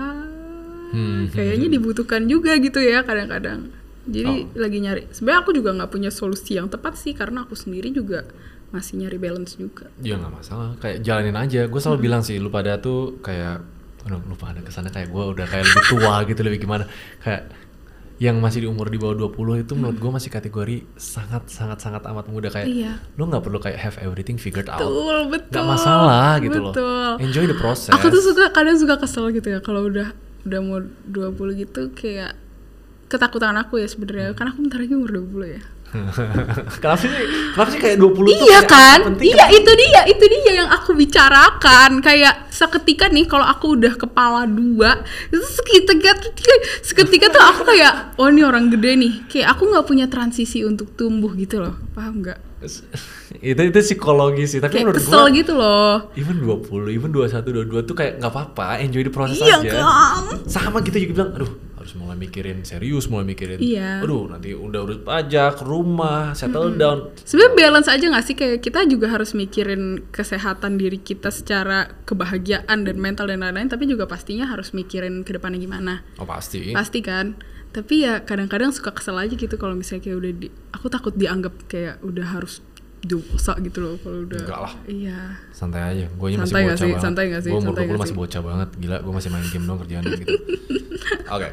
[0.90, 1.30] Hmm.
[1.30, 3.70] kayaknya dibutuhkan juga gitu ya kadang-kadang
[4.04, 4.58] jadi Oh.
[4.58, 8.26] lagi nyari sebenarnya aku juga nggak punya solusi yang tepat sih karena aku sendiri juga
[8.70, 11.66] masih nyari balance juga Ya nggak masalah, kayak jalanin aja.
[11.66, 13.62] Gue selalu bilang sih, lu pada tuh kayak,
[14.02, 16.84] aduh lu pada ke sana kayak gue udah kayak lebih tua gitu, lebih gimana.
[17.20, 17.52] Kayak
[18.18, 19.32] yang masih di umur di bawah 20
[19.62, 23.00] itu menurut gue masih kategori sangat sangat sangat amat muda kayak Iya.
[23.16, 24.76] lu nggak perlu kayak have everything figured out.
[24.78, 26.72] betul betul Nggak masalah gitu loh.
[26.72, 27.12] betul.
[27.22, 27.90] Enjoy the process.
[27.90, 30.12] aku tuh suka kadang suka kesel gitu ya kalau udah
[30.44, 32.36] udah mau 20 gitu kayak
[33.08, 34.36] ketakutan aku ya sebenarnya Hmm.
[34.36, 35.62] karena aku bentar lagi umur 20 ya
[36.82, 37.10] kenapa sih?
[37.54, 39.00] Kenapa sih kayak 20 tuh iya kayak kan?
[39.10, 41.92] penting iya itu dia itu dia yang aku bicarakan.
[42.00, 46.14] Kayak seketika nih kalau aku udah kepala dua itu seketika
[46.82, 49.14] seketika tuh aku kayak oh ini orang gede nih.
[49.26, 51.74] Kayak aku nggak punya transisi untuk tumbuh gitu loh.
[51.92, 52.40] Paham nggak?
[53.40, 55.94] Itu itu psikologi sih tapi kayak menurut kesel gua gitu loh.
[56.20, 59.80] even 20 even 21 22 tuh kayak nggak apa-apa enjoy the proses Iya aja.
[59.80, 60.44] kan?
[60.44, 61.52] sama kita juga bilang aduh
[61.90, 64.06] harus mulai mikirin serius mulai mikirin Iya.
[64.06, 67.10] aduh nanti udah urus pajak rumah settle down.
[67.26, 68.36] Sebenarnya balance aja nggak sih?
[68.38, 73.90] Kayak kita juga harus mikirin kesehatan diri kita secara kebahagiaan dan mental dan lain-lain tapi
[73.90, 76.06] juga pastinya harus mikirin ke depannya gimana.
[76.22, 76.78] Oh pasti.
[76.78, 77.34] Pasti kan?
[77.70, 81.54] Tapi ya kadang-kadang suka kesel aja gitu kalau misalnya kayak udah di aku takut dianggap
[81.66, 82.62] kayak udah harus
[83.00, 84.44] dosa gitu loh kalau udah.
[84.44, 84.74] Enggak lah.
[84.86, 85.20] iya.
[85.56, 86.06] Santai aja.
[86.20, 86.84] Gue masih bocah sih?
[86.92, 87.00] banget.
[87.00, 87.52] Santai nggak sih?
[87.52, 88.20] gue umur Santai 20 nggak masih sih?
[88.20, 88.70] bocah banget.
[88.76, 90.26] Gila gue masih main game dong kerjaan gitu.
[91.36, 91.50] Oke.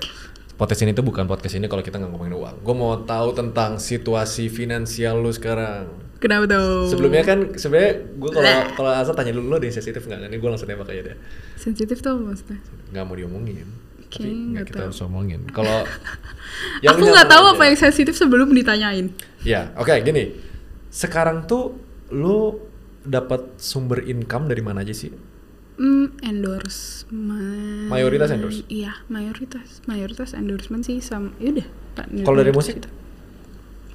[0.56, 2.54] Podcast ini tuh bukan podcast ini kalau kita nggak ngomongin uang.
[2.64, 5.87] Gue mau tahu tentang situasi finansial lu sekarang.
[6.16, 6.88] Kenapa tuh?
[6.88, 10.32] Sebelumnya kan sebenarnya gue kalau kalau asal tanya dulu lo deh sensitif nggak?
[10.32, 11.16] Ini gue langsung nembak aja deh.
[11.54, 12.56] Sensitif tuh maksudnya?
[12.90, 13.68] Nggak mau diomongin.
[14.06, 14.87] Oke, tapi nggak kita tahu.
[14.88, 15.40] harus omongin.
[15.52, 15.85] Kalau
[16.85, 17.52] yang aku nggak tahu aja.
[17.52, 19.12] apa yang sensitif sebelum ditanyain.
[19.44, 20.32] Ya oke gini
[20.88, 21.77] sekarang tuh
[22.11, 22.61] lu
[23.03, 25.11] dapat sumber income dari mana aja sih?
[25.77, 27.87] Hmm, endorsement.
[27.92, 28.64] Mayoritas endorse?
[28.72, 29.85] iya mayoritas.
[29.85, 31.66] Mayoritas endorsement sih sama ya udah
[32.25, 32.81] kalau dari musik?
[32.81, 32.88] gitu.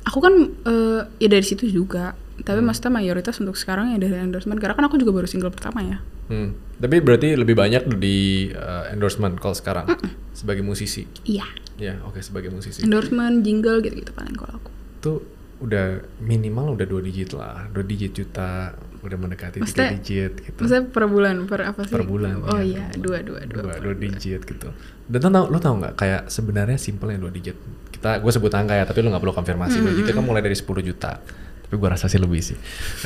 [0.01, 0.33] aku kan
[0.65, 2.13] eh, ya dari situ juga.
[2.41, 2.73] Tapi Hmm.
[2.73, 5.97] maksudnya mayoritas untuk sekarang ya dari endorsement karena kan aku juga baru single pertama ya.
[6.31, 6.55] Hmm.
[6.81, 9.85] tapi berarti lebih banyak di uh, endorsement kalau sekarang?
[10.33, 11.05] Sebagai musisi?
[11.27, 11.45] Iya.
[11.77, 12.81] Ya oke sebagai musisi.
[12.81, 14.69] Endorsement jingle gitu gitu paling kalau aku.
[15.01, 15.19] Tuh
[15.61, 17.69] udah minimal udah dua digit lah.
[17.69, 20.61] Dua digit juta udah mendekati tiga digit gitu.
[20.61, 21.93] maksudnya per bulan per apa sih?
[21.93, 23.97] Per bulan oh ya, iya per dua dua dua, dua, bulan.
[23.97, 24.69] digit gitu.
[25.09, 27.57] Dan tau lo tau nggak kayak sebenarnya simpelnya dua digit?
[27.89, 29.77] Kita gue sebut angka ya tapi lo nggak perlu konfirmasi.
[29.81, 31.17] Dua digit kan mulai dari 10 juta.
[31.65, 32.57] Tapi gue rasa sih lebih sih.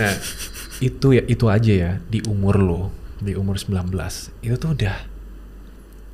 [0.03, 0.13] Nah
[0.83, 2.83] itu ya itu aja ya di umur lo
[3.23, 3.95] di umur 19
[4.43, 4.97] itu tuh udah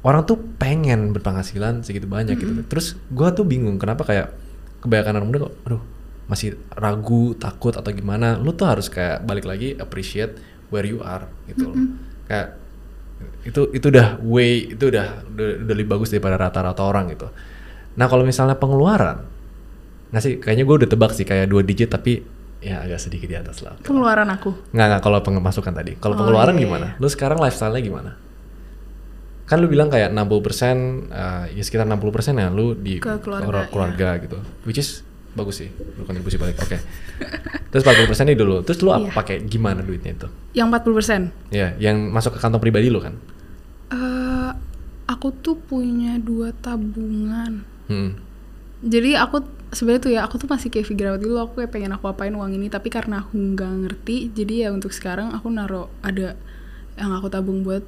[0.05, 2.53] orang tuh pengen berpenghasilan segitu banyak gitu.
[2.69, 4.29] Terus gue tuh bingung kenapa kayak
[4.85, 5.81] kebanyakan anak muda kok aduh
[6.31, 10.39] masih ragu takut atau gimana lu tuh harus kayak balik lagi appreciate
[10.71, 11.75] where you are gitu loh.
[12.25, 12.55] Kayak
[13.43, 17.27] itu itu udah way itu udah udah, udah lebih bagus daripada rata-rata orang gitu.
[17.99, 19.27] Nah kalau misalnya pengeluaran
[20.11, 22.19] nggak sih kayaknya gue udah tebak sih kayak dua digit tapi
[22.61, 23.75] ya agak sedikit di atas lah.
[23.83, 24.71] Pengeluaran aku?
[24.71, 25.91] Nggak nggak kalau pemasukan tadi.
[25.99, 26.87] Kalau Oh, pengeluaran iya, gimana?
[26.95, 28.11] lu sekarang lifestyle-nya gimana?
[29.49, 33.59] Kan lu bilang kayak 60% eh, ya sekitar 60% ya lu di Ke keluarga, keluarga,
[33.59, 33.67] iya.
[33.67, 34.37] keluarga gitu.
[34.63, 36.77] Which is bagus sih lu kontribusi balik oke.
[37.71, 39.11] Terus 40% ini dulu terus lu Iya.
[39.11, 40.27] pakai gimana duitnya itu?
[40.51, 43.15] Yang 40% ya yang masuk ke kantong pribadi lu kan?
[43.89, 44.51] Eh
[45.05, 47.63] aku tuh punya dua tabungan.
[47.85, 48.15] Hmm.
[48.79, 51.91] jadi aku sebenarnya tuh ya aku tuh masih kayak figure out dulu aku kayak pengen
[51.91, 55.91] aku apain uang ini tapi karena aku nggak ngerti jadi ya untuk sekarang aku naro
[56.01, 56.39] ada
[56.95, 57.83] yang aku tabung buat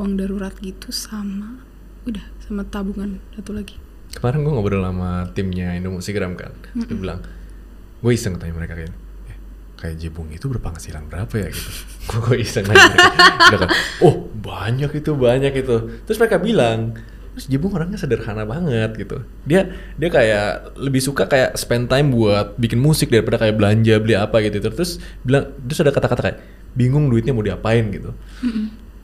[0.00, 1.60] uang darurat gitu sama
[2.08, 3.76] udah sama tabungan satu lagi
[4.12, 7.20] kemarin gue ngobrol sama timnya Indomusigram kan Terus dia bilang
[8.02, 8.92] gue iseng tanya mereka kayak
[9.30, 9.36] "Eh,
[9.78, 11.48] kayak Jebung itu berpenghasilan berapa ya?
[11.50, 11.70] Gitu.
[12.18, 13.10] Gue iseng nanya mereka.
[13.62, 13.70] Kan
[14.02, 15.76] oh banyak itu banyak itu.
[16.02, 16.98] Terus mereka bilang
[17.32, 19.22] terus Jebung orangnya sederhana banget gitu.
[19.46, 24.18] Dia dia kayak lebih suka kayak spend time buat bikin musik daripada kayak belanja beli
[24.18, 24.60] apa gitu.
[24.60, 26.38] Terus bilang terus ada kata-kata kayak
[26.74, 28.10] bingung duitnya mau diapain gitu.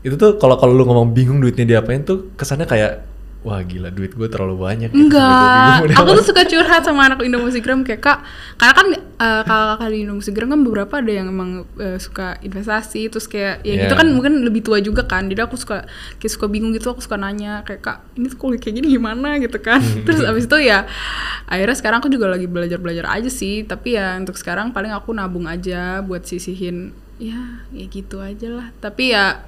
[0.02, 3.06] Itu tuh kalau kalau lu ngomong bingung duitnya diapain tuh kesannya kayak
[3.46, 4.98] wah gila duit gue terlalu banyak gitu.
[4.98, 8.18] Enggak, mau aku tuh suka curhat sama anak Indomusigram kayak kak,
[8.58, 13.30] karena kan eh, kakak-kakak di Indomusigram kan beberapa ada yang emang eh, suka investasi, terus
[13.30, 14.00] kayak ya gitu Iya.
[14.02, 15.86] kan mungkin lebih tua juga kan, jadi aku suka
[16.18, 19.38] kayak suka bingung gitu, aku suka nanya kayak kak ini tuh kayak gini gimana?
[19.38, 20.90] gitu kan, terus abis itu ya
[21.46, 25.46] akhirnya sekarang aku juga lagi belajar-belajar aja sih, tapi ya untuk sekarang paling aku nabung
[25.46, 26.90] aja buat sisihin
[27.22, 29.46] ya ya gitu aja lah, tapi ya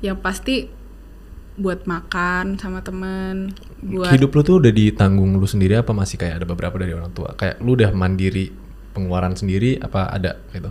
[0.00, 0.72] yang pasti
[1.56, 6.44] buat makan sama temen buat hidup lu tuh udah ditanggung lu sendiri apa masih kayak
[6.44, 8.52] ada beberapa dari orang tua kayak lu udah mandiri
[8.92, 10.70] pengeluaran sendiri apa ada gitu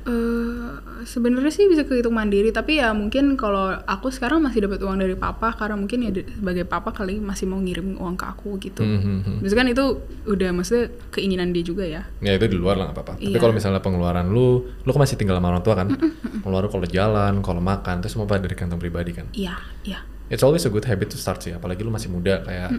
[0.00, 0.70] Eh,
[1.04, 5.12] sebenarnya sih bisa kehitung mandiri tapi ya mungkin kalau aku sekarang masih dapat uang dari
[5.12, 8.80] papa karena mungkin ya sebagai papa kali masih mau ngirim uang ke aku gitu.
[8.80, 9.36] Hmm, hmm, hmm.
[9.44, 9.84] Maksudnya kan itu
[10.24, 12.08] udah maksudnya keinginan dia juga ya.
[12.24, 13.40] ya itu di luar lah nggak apa-apa tapi Iya.
[13.44, 15.92] kalau misalnya pengeluaran lu lu kan masih tinggal sama orang tua kan
[16.40, 19.52] pengeluaran kalau jalan kalau makan itu semua pada dari kantong pribadi kan Iya,
[19.84, 20.00] iya.
[20.30, 22.70] It's always a good habit to start sih apalagi lu masih muda kayak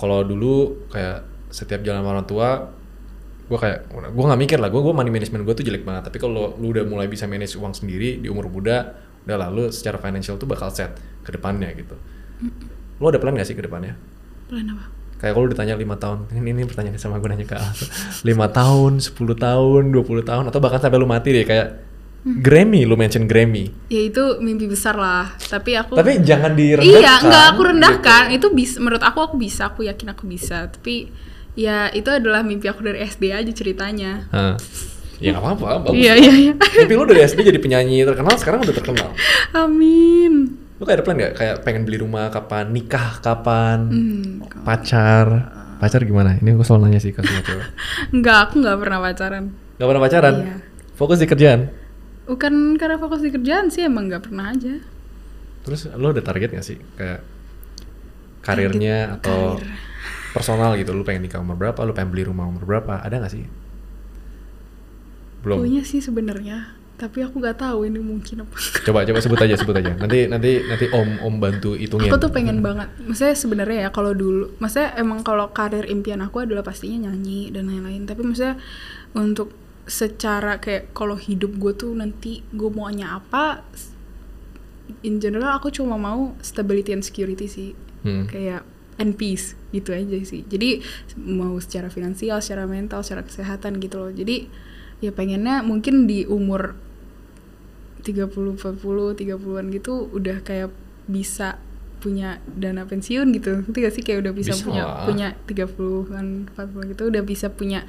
[0.00, 2.48] kalau dulu kayak setiap jalan sama orang tua
[3.46, 6.18] gue kayak gue nggak mikir lah gue gue money management gue tuh jelek banget tapi
[6.18, 10.02] kalau lu udah mulai bisa manage uang sendiri di umur muda udah lah lu secara
[10.02, 11.94] financial tuh bakal set ke depannya gitu
[12.98, 13.94] lu ada plan gak sih ke depannya
[14.46, 14.84] Plan apa?
[15.16, 17.72] Kayak kalau ditanya lima tahun, ini, ini pertanyaan sama gue nanya ke Al.
[18.28, 21.85] lima tahun, 10 tahun, 20 tahun, atau bahkan sampai lu mati deh kayak
[22.26, 22.42] Hmm.
[22.42, 23.70] Grammy, lu mention Grammy.
[23.86, 25.30] Ya itu mimpi besar lah.
[25.38, 26.98] Tapi aku Tapi jangan direndahkan.
[26.98, 28.22] Iya, enggak aku rendahkan.
[28.34, 28.34] gitu.
[28.34, 30.66] Itu bisa menurut aku aku bisa, aku yakin aku bisa.
[30.66, 31.06] Tapi
[31.54, 34.26] ya itu adalah mimpi aku dari SD aja ceritanya.
[34.34, 34.58] Hah.
[35.22, 36.02] Ya nggak apa-apa, bagus.
[36.02, 36.52] Iya, iya, iya.
[36.58, 39.14] Mimpi lu dari SD jadi penyanyi terkenal, sekarang udah terkenal.
[39.54, 40.50] Amin.
[40.76, 41.32] Lu kayak ada plan nggak?
[41.38, 45.26] Kayak pengen beli rumah kapan, nikah kapan, Hmm, pacar,
[45.78, 46.36] pacar gimana?
[46.36, 47.64] Ini gue selalu nanya sih ke semua cewek.
[48.18, 49.44] enggak, aku enggak pernah pacaran.
[49.78, 50.34] Gak pernah pacaran?
[50.42, 50.54] Iya.
[50.92, 51.85] Fokus di kerjaan?
[52.26, 54.82] Bukan karena fokus di kerjaan sih, emang nggak pernah aja.
[55.66, 56.78] Terus lu ada target gak sih?
[56.94, 57.26] Kayak
[58.42, 59.74] karirnya atau karir.
[60.30, 60.94] personal gitu?
[60.94, 61.78] Lu pengen nikah umur berapa?
[61.82, 63.02] Lu pengen beli rumah umur berapa?
[63.02, 63.46] Ada gak sih?
[65.42, 65.62] Belum.
[65.62, 68.56] Punya sih sebenarnya, tapi aku nggak tahu ini mungkin apa.
[68.82, 69.94] Coba coba sebut aja sebut aja.
[69.94, 72.10] Nanti nanti nanti Om Om bantu hitungin.
[72.10, 72.90] Aku tuh pengen banget.
[73.04, 77.68] Maksudnya sebenarnya ya kalau dulu, maksudnya emang kalau karir impian aku adalah pastinya nyanyi dan
[77.70, 78.08] lain-lain.
[78.08, 78.58] Tapi maksudnya
[79.14, 79.54] untuk
[79.86, 83.62] secara kayak kalau hidup gue tuh nanti gue maunya apa,
[85.06, 87.70] in general aku cuma mau stability and security sih.
[88.02, 88.26] Hmm.
[88.26, 88.66] Kayak
[88.96, 90.42] and peace gitu aja sih.
[90.46, 90.82] Jadi
[91.20, 94.10] mau secara finansial, secara mental, secara kesehatan gitu loh.
[94.10, 94.48] Jadi
[95.04, 96.74] ya pengennya mungkin di umur
[98.02, 100.70] 30 40 30-an gitu udah kayak
[101.10, 101.58] bisa
[102.00, 103.66] punya dana pensiun gitu.
[103.66, 105.04] Ngerti gak sih kayak udah bisa, Bisa punya lah.
[105.04, 107.84] punya 30-an 40 gitu udah bisa punya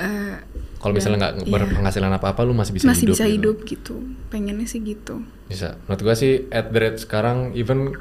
[0.00, 0.36] eh,
[0.80, 1.52] Kalau misalnya nggak iya.
[1.52, 3.14] berpenghasilan apa-apa, lu masih bisa masih hidup.
[3.14, 3.34] bisa gitu.
[3.36, 3.94] hidup gitu.
[4.32, 5.20] Pengennya sih gitu.
[5.46, 5.76] Bisa.
[5.84, 7.92] Menurut gua sih at the rate sekarang even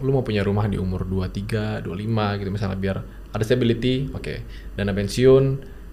[0.00, 2.96] lu mau punya rumah di umur 23, 25 gitu misalnya biar
[3.30, 4.34] ada stability, oke.
[4.74, 5.44] Dana pensiun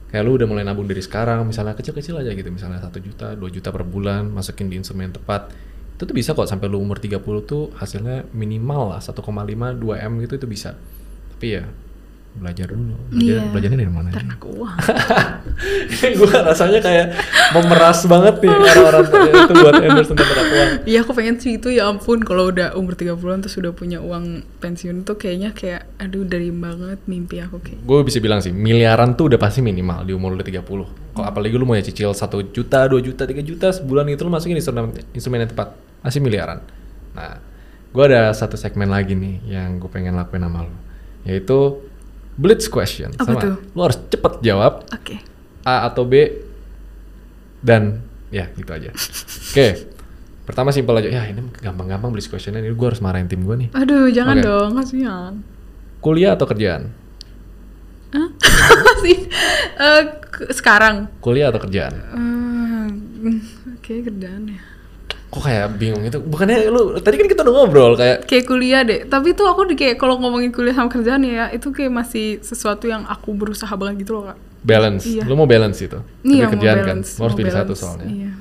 [0.08, 3.44] kayak lu udah mulai nabung dari sekarang misalnya kecil-kecil aja gitu misalnya satu juta, 2
[3.52, 5.52] juta per bulan masukin di instrumen tepat.
[6.00, 10.14] Itu tuh bisa kok sampai lu umur 30 tuh hasilnya minimal lah 1,5 2 M
[10.24, 10.80] gitu itu bisa.
[11.36, 11.68] Tapi ya
[12.38, 12.94] belajar dulu.
[13.10, 13.40] Belajar, Iya.
[13.50, 14.10] Belajarnya dari mana?
[14.14, 14.78] Ternak uang.
[16.22, 17.06] gue rasanya kayak
[17.56, 20.70] memeras banget nih orang-orang itu buat endorse tentang ternak uang.
[20.86, 24.46] Iya aku pengen sih itu ya ampun kalau udah umur 30-an terus udah punya uang
[24.62, 29.18] pensiun tuh kayaknya kayak aduh dari banget mimpi aku kayak gue bisa bilang sih miliaran
[29.18, 30.62] tuh udah pasti minimal di umur lu 30
[31.18, 34.30] kalau apalagi lu mau ya cicil 1 juta 2 juta 3 juta sebulan itu lu
[34.30, 35.74] masukin instrumen instrumen yang tepat
[36.06, 36.62] masih miliaran
[37.18, 37.42] nah
[37.90, 40.76] gue ada satu segmen lagi nih yang gue pengen lakuin sama lu
[41.26, 41.82] yaitu
[42.38, 43.12] blitz question.
[43.18, 43.42] Apa sama.
[43.42, 43.56] tuh?
[43.74, 45.16] lu harus cepet jawab oke.
[45.68, 46.32] A atau B
[47.60, 48.94] dan ya gitu aja.
[49.52, 49.68] Oke.
[50.48, 53.70] Pertama simpel aja ya ini gampang-gampang blitz questionnya ini gue harus marahin tim gue nih.
[53.76, 54.46] Aduh jangan Oke.
[54.48, 55.34] dong kasihan.
[56.00, 56.94] Kuliah atau kerjaan?
[58.16, 58.30] Hah?
[59.04, 59.28] sih.
[60.32, 61.12] Ke- sekarang.
[61.20, 61.94] Kuliah atau kerjaan?
[62.00, 62.88] Eh,
[63.76, 64.62] oke kerjaan ya
[65.28, 69.04] kok kayak bingung itu bukannya lu tadi kan kita udah ngobrol kayak kayak kuliah deh.
[69.04, 72.88] Tapi tuh aku di kayak kalau ngomongin kuliah sama kerjaan ya itu kayak masih sesuatu
[72.88, 74.38] yang aku berusaha banget gitu loh kak.
[74.64, 75.04] Balance.
[75.04, 75.24] Iya.
[75.28, 76.00] lu mau balance itu?
[76.24, 76.98] Iya, tapi kerjaan kan?
[77.04, 78.08] lu harus pilih satu soalnya.
[78.08, 78.32] Iya.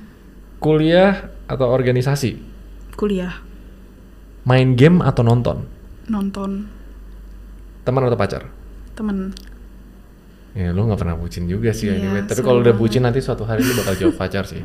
[0.63, 1.13] kuliah
[1.51, 2.39] atau organisasi?
[2.95, 3.35] Kuliah.
[4.47, 5.67] Main game atau nonton?
[6.07, 6.71] Nonton.
[7.83, 8.47] Teman atau pacar?
[8.95, 9.35] Temen.
[10.57, 13.21] Ya lu nggak pernah bucin juga sih Iya, anyway tapi sering kalau udah bucin nanti
[13.21, 14.63] suatu hari lu bakal jawab pacar sih.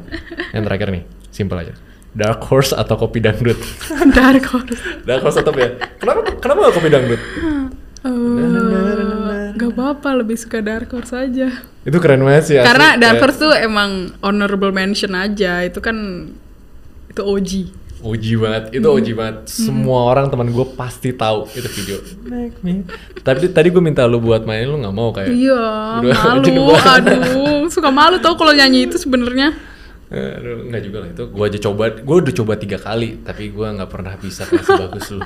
[0.55, 1.03] Yang terakhir nih
[1.33, 1.73] simple aja
[2.11, 3.55] dark horse atau kopi dangdut
[4.17, 7.21] dark horse dark horse atau ya kenapa kenapa gak kopi dangdut
[8.01, 11.53] Eh, Gak apa-apa, lebih suka Dark Horse aja.
[11.81, 12.65] itu keren banget sih asli.
[12.65, 13.89] Karena Dark Kayak- Horse tuh emang
[14.19, 15.61] honorable mention aja.
[15.61, 15.97] Itu kan
[17.07, 17.51] itu OG.
[18.01, 19.35] OG banget, itu OG banget.
[19.45, 21.97] Semua orang teman gue pasti tahu itu video.
[23.21, 25.29] Tapi tadi gue minta lu buat main, lu nggak mau kayak.
[25.29, 25.61] Iya,
[26.01, 26.73] malu.
[26.73, 29.53] Aduh, suka malu tau kalau nyanyi itu sebenarnya.
[30.11, 31.23] Aduh, nggak juga lah itu.
[31.31, 35.07] Gue aja coba, gue udah coba tiga kali, tapi gue nggak pernah bisa kayak sebagus
[35.09, 35.23] lu.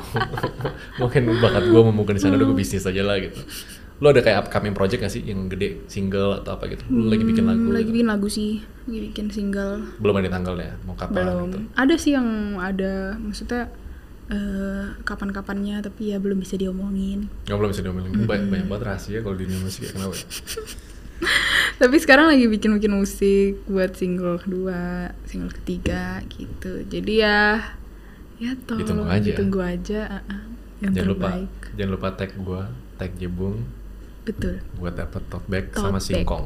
[1.01, 3.41] Mungkin bakat gue membuka di sana, udah gue bisnis aja lah gitu.
[3.97, 6.83] Lu ada kayak upcoming project gak sih yang gede, single atau apa gitu?
[6.85, 7.63] Lu lagi bikin lagu?
[7.63, 7.95] Hmm, Lagi gitu?
[7.95, 8.51] bikin lagu sih,
[8.85, 9.87] lagi bikin single.
[9.97, 11.47] Belum ada tanggalnya, mau kapan Belum.
[11.47, 11.57] gitu?
[11.73, 12.27] Ada sih yang
[12.59, 13.71] ada, maksudnya
[14.27, 17.25] eh, kapan-kapannya tapi ya belum bisa diomongin.
[17.47, 18.11] Nggak belum bisa diomelin.
[18.25, 20.25] Banyak, banyak banget rahasia kalau di dunia musik ya kenapa ya?
[21.81, 26.87] Tapi sekarang lagi bikin-bikin musik buat single kedua, single ketiga gitu.
[26.87, 27.75] Jadi ya
[28.35, 29.27] ya tolong Ditunggu aja.
[29.31, 30.43] ditunggu aja, ah.
[30.83, 31.51] yang jangan lupa, terbaik.
[31.79, 32.61] jangan lupa tag gue,
[32.99, 33.57] tag Jebung,
[34.27, 34.55] Betul.
[34.75, 36.43] buat dapet tote bag Tote sama singkong.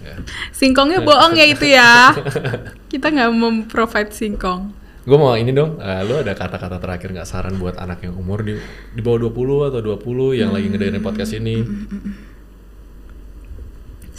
[0.00, 0.16] Ya.
[0.50, 2.10] Singkongnya bohong ya itu ya.
[2.92, 4.72] Kita nggak memprovide singkong.
[5.06, 8.42] Gue mau ini dong, eh, lu ada kata-kata terakhir nggak saran buat anak yang umur
[8.42, 8.58] di
[8.92, 11.62] di bawah 20 atau 20 yang lagi ngedengerin podcast ini?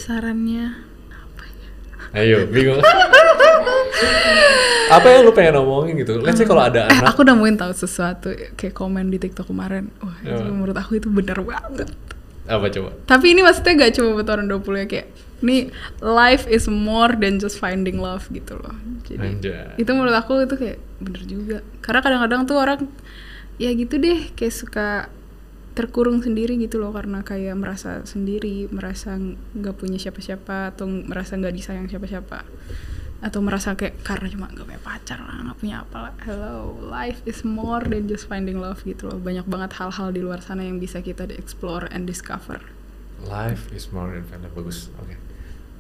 [0.02, 0.66] Sarannya
[2.12, 2.84] Ayo, bingung.
[4.91, 7.72] apa yang lu pengen ngomongin gitu let's say kalau ada Eh, anak aku nemuin tahu
[7.72, 8.28] sesuatu
[8.60, 9.88] kayak komen di TikTok kemarin.
[9.97, 10.52] Wah, itu Apa?
[10.52, 11.88] menurut aku itu benar banget.
[12.43, 15.08] apa coba Tapi ini maksudnya gak cuma buat orang 20 ya kayak
[15.39, 15.72] ini
[16.02, 18.76] life is more than just finding love gitu loh.
[19.08, 19.80] Jadi Anjay.
[19.80, 21.58] itu menurut aku itu kayak bener juga.
[21.80, 22.91] Karena kadang-kadang tuh orang
[23.56, 25.08] ya gitu deh kayak suka
[25.72, 29.15] terkurung sendiri gitu loh karena kayak merasa sendiri, merasa
[29.55, 32.43] nggak punya siapa-siapa atau merasa nggak disayang siapa-siapa
[33.22, 36.13] atau merasa kayak karena cuma nggak punya pacar lah nggak punya apa lah.
[36.26, 39.22] Hello life is more than just finding love gitu loh.
[39.22, 42.59] Banyak banget hal-hal di luar sana yang bisa kita di explore and discover.
[43.22, 44.89] Life is more than fun bagus.
[44.97, 45.22] Oke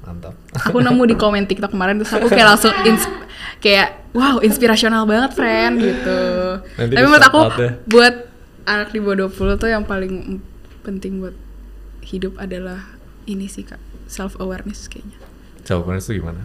[0.01, 0.33] mantap.
[0.57, 2.73] Aku nemu di komen TikTok kemarin terus aku kayak langsung
[3.61, 6.21] kayak wow inspirasional banget friend gitu.
[6.77, 7.71] Nanti tapi menurut aku deh.
[7.85, 8.15] buat
[8.65, 10.41] anak di bawah 20 tuh yang paling
[10.81, 11.35] penting buat
[12.05, 12.97] hidup adalah
[13.29, 13.79] ini sih kak.
[14.09, 15.17] Self awareness kayaknya.
[15.63, 16.41] Jawabannya itu gimana?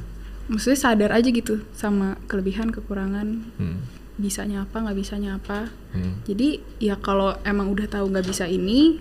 [0.47, 3.29] Maksudnya sadar aja gitu sama kelebihan kekurangan.
[3.59, 3.81] Hmm.
[4.17, 5.69] bisanya apa nggak bisanya apa.
[5.93, 6.25] Hmm.
[6.25, 8.97] jadi ya kalau emang udah tahu nggak bisa ini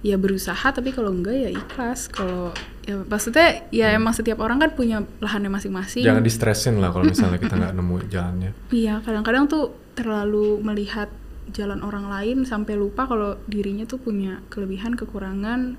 [0.00, 0.72] ya berusaha.
[0.72, 2.08] Tapi kalau enggak ya ikhlas.
[2.08, 2.56] Kalau
[2.88, 6.00] ya maksudnya ya emang setiap orang kan punya lahannya masing-masing.
[6.00, 8.50] Jangan distresin lah kalau misalnya kita nggak nemu jalannya.
[8.72, 11.12] Iya kadang-kadang tuh terlalu melihat
[11.52, 15.76] jalan orang lain sampai lupa kalau dirinya tuh punya kelebihan kekurangan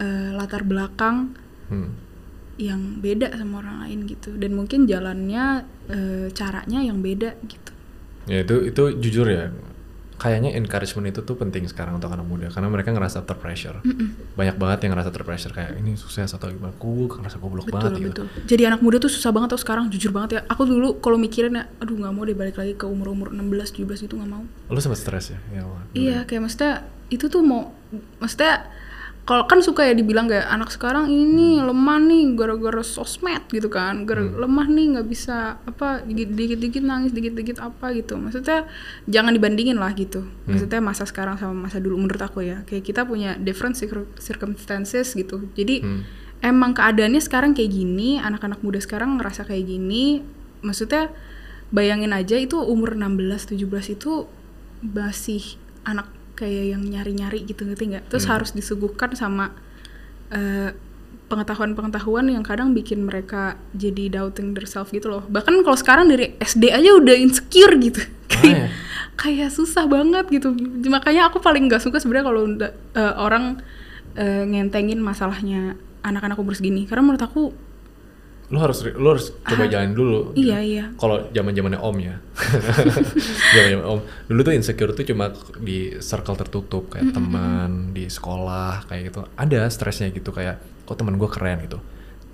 [0.00, 1.36] eh, latar belakang
[1.72, 1.90] hmm.
[2.60, 4.36] yang beda sama orang lain gitu.
[4.36, 7.72] Dan mungkin jalannya eh, caranya yang beda gitu.
[8.30, 9.50] Ya itu itu jujur ya
[10.22, 13.82] kayaknya encouragement itu tuh penting sekarang untuk anak muda karena mereka ngerasa terpressure
[14.38, 16.70] banyak banget yang ngerasa terpressure kayak ini sukses atau gimana?
[16.78, 18.22] Aku ngerasa goblok betul banget gitu.
[18.22, 18.26] betul.
[18.46, 20.40] Jadi anak muda tuh susah banget tau sekarang jujur banget ya.
[20.46, 23.82] Aku dulu kalau mikirin ya aduh nggak mau deh balik lagi ke umur umur 16
[23.82, 24.46] 17 gitu nggak mau.
[24.70, 25.38] Lu sempat stres ya?
[25.50, 25.82] Ya Allah.
[25.90, 27.74] iya kayak maksudnya itu tuh mau
[28.22, 28.70] maksudnya
[29.22, 34.02] kalau kan suka ya dibilang kayak anak sekarang ini lemah nih gara-gara sosmed gitu kan.
[34.02, 38.18] Gara lemah nih nggak bisa apa dikit-dikit nangis dikit-dikit apa gitu.
[38.18, 38.66] Maksudnya
[39.06, 40.26] jangan dibandingin lah gitu.
[40.50, 42.66] Maksudnya masa sekarang sama masa dulu menurut aku ya.
[42.66, 45.46] Kayak kita punya different cir- circumstances gitu.
[45.54, 46.02] Jadi Hmm.
[46.42, 50.26] emang keadaannya sekarang kayak gini anak-anak muda sekarang ngerasa kayak gini.
[50.66, 51.14] Maksudnya
[51.70, 54.26] bayangin aja itu umur 16 17 itu
[54.82, 58.04] masih anak kayak yang nyari-nyari gitu ngerti nggak?
[58.08, 59.52] Terus harus disuguhkan sama
[60.32, 60.72] eh,
[61.32, 65.24] pengetahuan-pengetahuan yang kadang bikin mereka jadi doubting themselves gitu loh.
[65.24, 68.04] Bahkan kalau sekarang dari SD aja udah insecure gitu.
[68.32, 68.68] Kayak ya?
[69.12, 70.56] kayak susah banget gitu.
[70.88, 73.60] Makanya aku paling nggak suka sebenarnya kalau eh, orang
[74.16, 76.84] eh, ngentengin masalahnya anak-anak umur segini.
[76.84, 77.52] Karena menurut aku
[78.48, 80.84] lu harus lu harus coba jalan dulu iya iya.
[80.96, 82.16] Kalau zaman zamannya om ya.
[83.54, 83.98] Zaman om.
[84.26, 89.24] Dulu tuh insecure tuh cuma di circle tertutup kayak teman di sekolah kayak gitu.
[89.34, 91.78] Ada stresnya gitu kayak kok teman gue keren gitu.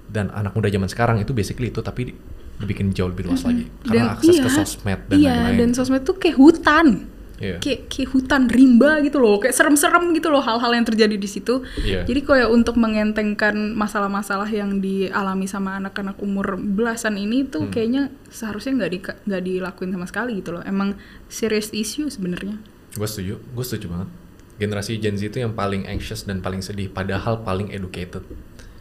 [0.09, 2.16] Dan anak muda zaman sekarang itu basically itu tapi di-
[2.59, 3.68] dibikin jauh lebih luas lagi.
[3.84, 5.59] Karena akses ke sosmed dan iya lain-lain.
[5.61, 7.06] dan sosmed tuh kayak hutan
[7.39, 7.57] Iya.
[7.59, 11.62] kayak kayak hutan rimba gitu loh kayak serem-serem gitu loh hal-hal yang terjadi di situ
[11.78, 12.03] Iya.
[12.03, 17.49] jadi kayak untuk mengentengkan masalah-masalah yang dialami sama anak-anak umur belasan ini Hmm.
[17.49, 22.59] tuh kayaknya seharusnya nggak di nggak dilakuin sama sekali gitu loh emang serious issue sebenarnya
[22.91, 24.09] gue setuju gue setuju banget
[24.57, 28.26] generasi Gen Z itu yang paling anxious dan paling sedih padahal paling educated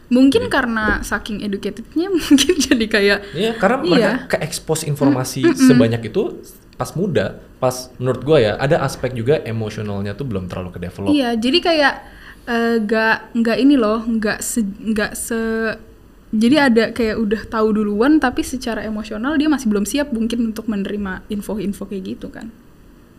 [0.08, 4.12] mungkin karena saking educatednya mungkin jadi kayak Iya, karena mereka Iya.
[4.26, 6.42] ke expose informasi sebanyak itu
[6.78, 11.10] pas muda, pas menurut gua ya ada aspek juga emosionalnya tuh belum terlalu ke develop.
[11.10, 11.94] Iya, jadi kayak
[12.46, 15.38] eh, nggak nggak ini loh, nggak se nggak se
[16.28, 20.68] jadi ada kayak udah tahu duluan tapi secara emosional dia masih belum siap mungkin untuk
[20.68, 22.52] menerima info-info kayak gitu kan.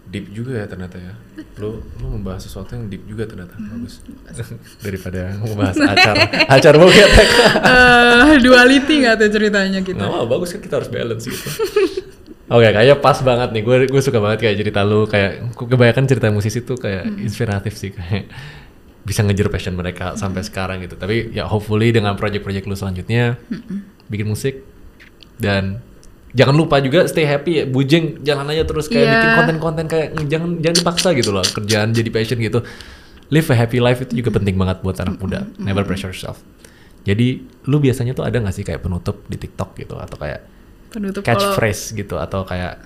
[0.10, 1.14] Deep juga ya ternyata ya.
[1.62, 3.58] Lu lu membahas sesuatu yang deep juga ternyata.
[3.58, 4.02] Bagus.
[4.86, 6.16] Daripada membahas acar
[6.58, 7.10] acar bokep.
[7.66, 10.02] Eh duality nggak tuh ceritanya gitu.
[10.02, 11.50] Apa bagus kan kita harus balance gitu.
[12.50, 13.62] Oke, kayaknya pas banget nih.
[13.62, 17.94] Gue gue suka banget kayak cerita lu kayak kebanyakan cerita musisi tuh kayak inspiratif sih
[17.94, 18.26] kayak
[19.06, 20.98] bisa ngejar passion mereka sampai sekarang gitu.
[20.98, 23.38] Tapi ya hopefully dengan project-project lu selanjutnya
[24.10, 24.66] bikin musik
[25.38, 25.78] dan
[26.34, 27.64] jangan lupa juga stay happy ya.
[27.66, 29.14] Bujeng jalan aja terus kayak Iya.
[29.14, 32.66] bikin konten-konten kayak jangan jangan dipaksa gitu loh kerjaan jadi passion gitu.
[33.30, 35.46] Live a happy life itu juga penting banget buat anak muda.
[35.62, 36.42] Never pressure yourself.
[37.06, 40.42] Jadi lu biasanya tuh ada gak sih kayak penutup di TikTok gitu atau kayak
[40.90, 42.82] Penutup kalau catchphrase gitu atau kayak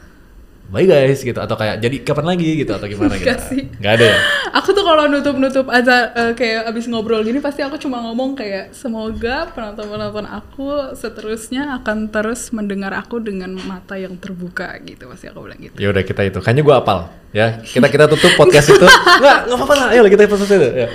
[0.74, 2.50] bye guys gitu atau kayak jadi kapan lagi?
[2.66, 3.30] gitu atau gimana gitu.
[3.78, 4.18] Nggak ada ya?
[4.62, 8.74] Aku tuh kalau nutup-nutup aja eh, kayak abis ngobrol gini pasti aku cuma ngomong kayak
[8.74, 15.46] semoga penonton-penonton aku seterusnya akan terus mendengar aku dengan mata yang terbuka gitu pasti aku
[15.46, 15.76] bilang gitu.
[15.78, 16.40] ya udah kita itu.
[16.42, 17.00] Kayaknya gue apal
[17.34, 17.48] ya.
[17.62, 18.88] Kita kita tutup podcast itu.
[19.22, 19.88] Nggak nggak apa-apa lah.
[19.94, 20.88] Ayo kita podcast itu ya.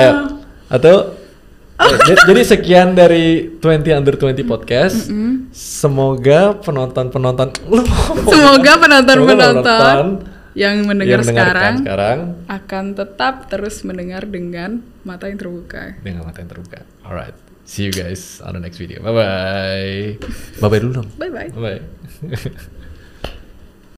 [0.00, 0.12] ayo.
[0.70, 1.25] Atau
[2.28, 5.12] Jadi sekian dari 20 Under 20 podcast.
[5.52, 8.32] Semoga penonton-penonton lu ngomong.
[8.32, 10.06] Semoga penonton-penonton penonton
[10.56, 12.18] yang yang mendengar mendengarkan sekarang sekarang
[12.48, 16.00] akan tetap terus mendengar dengan mata yang terbuka.
[16.00, 16.80] dengan mata yang terbuka.
[17.04, 17.36] Alright,
[17.68, 19.04] see you guys on the next video.
[19.04, 20.16] Bye bye.
[20.64, 21.08] Bye bye dulu dong.
[21.20, 21.50] Bye bye.
[21.52, 21.80] Bye.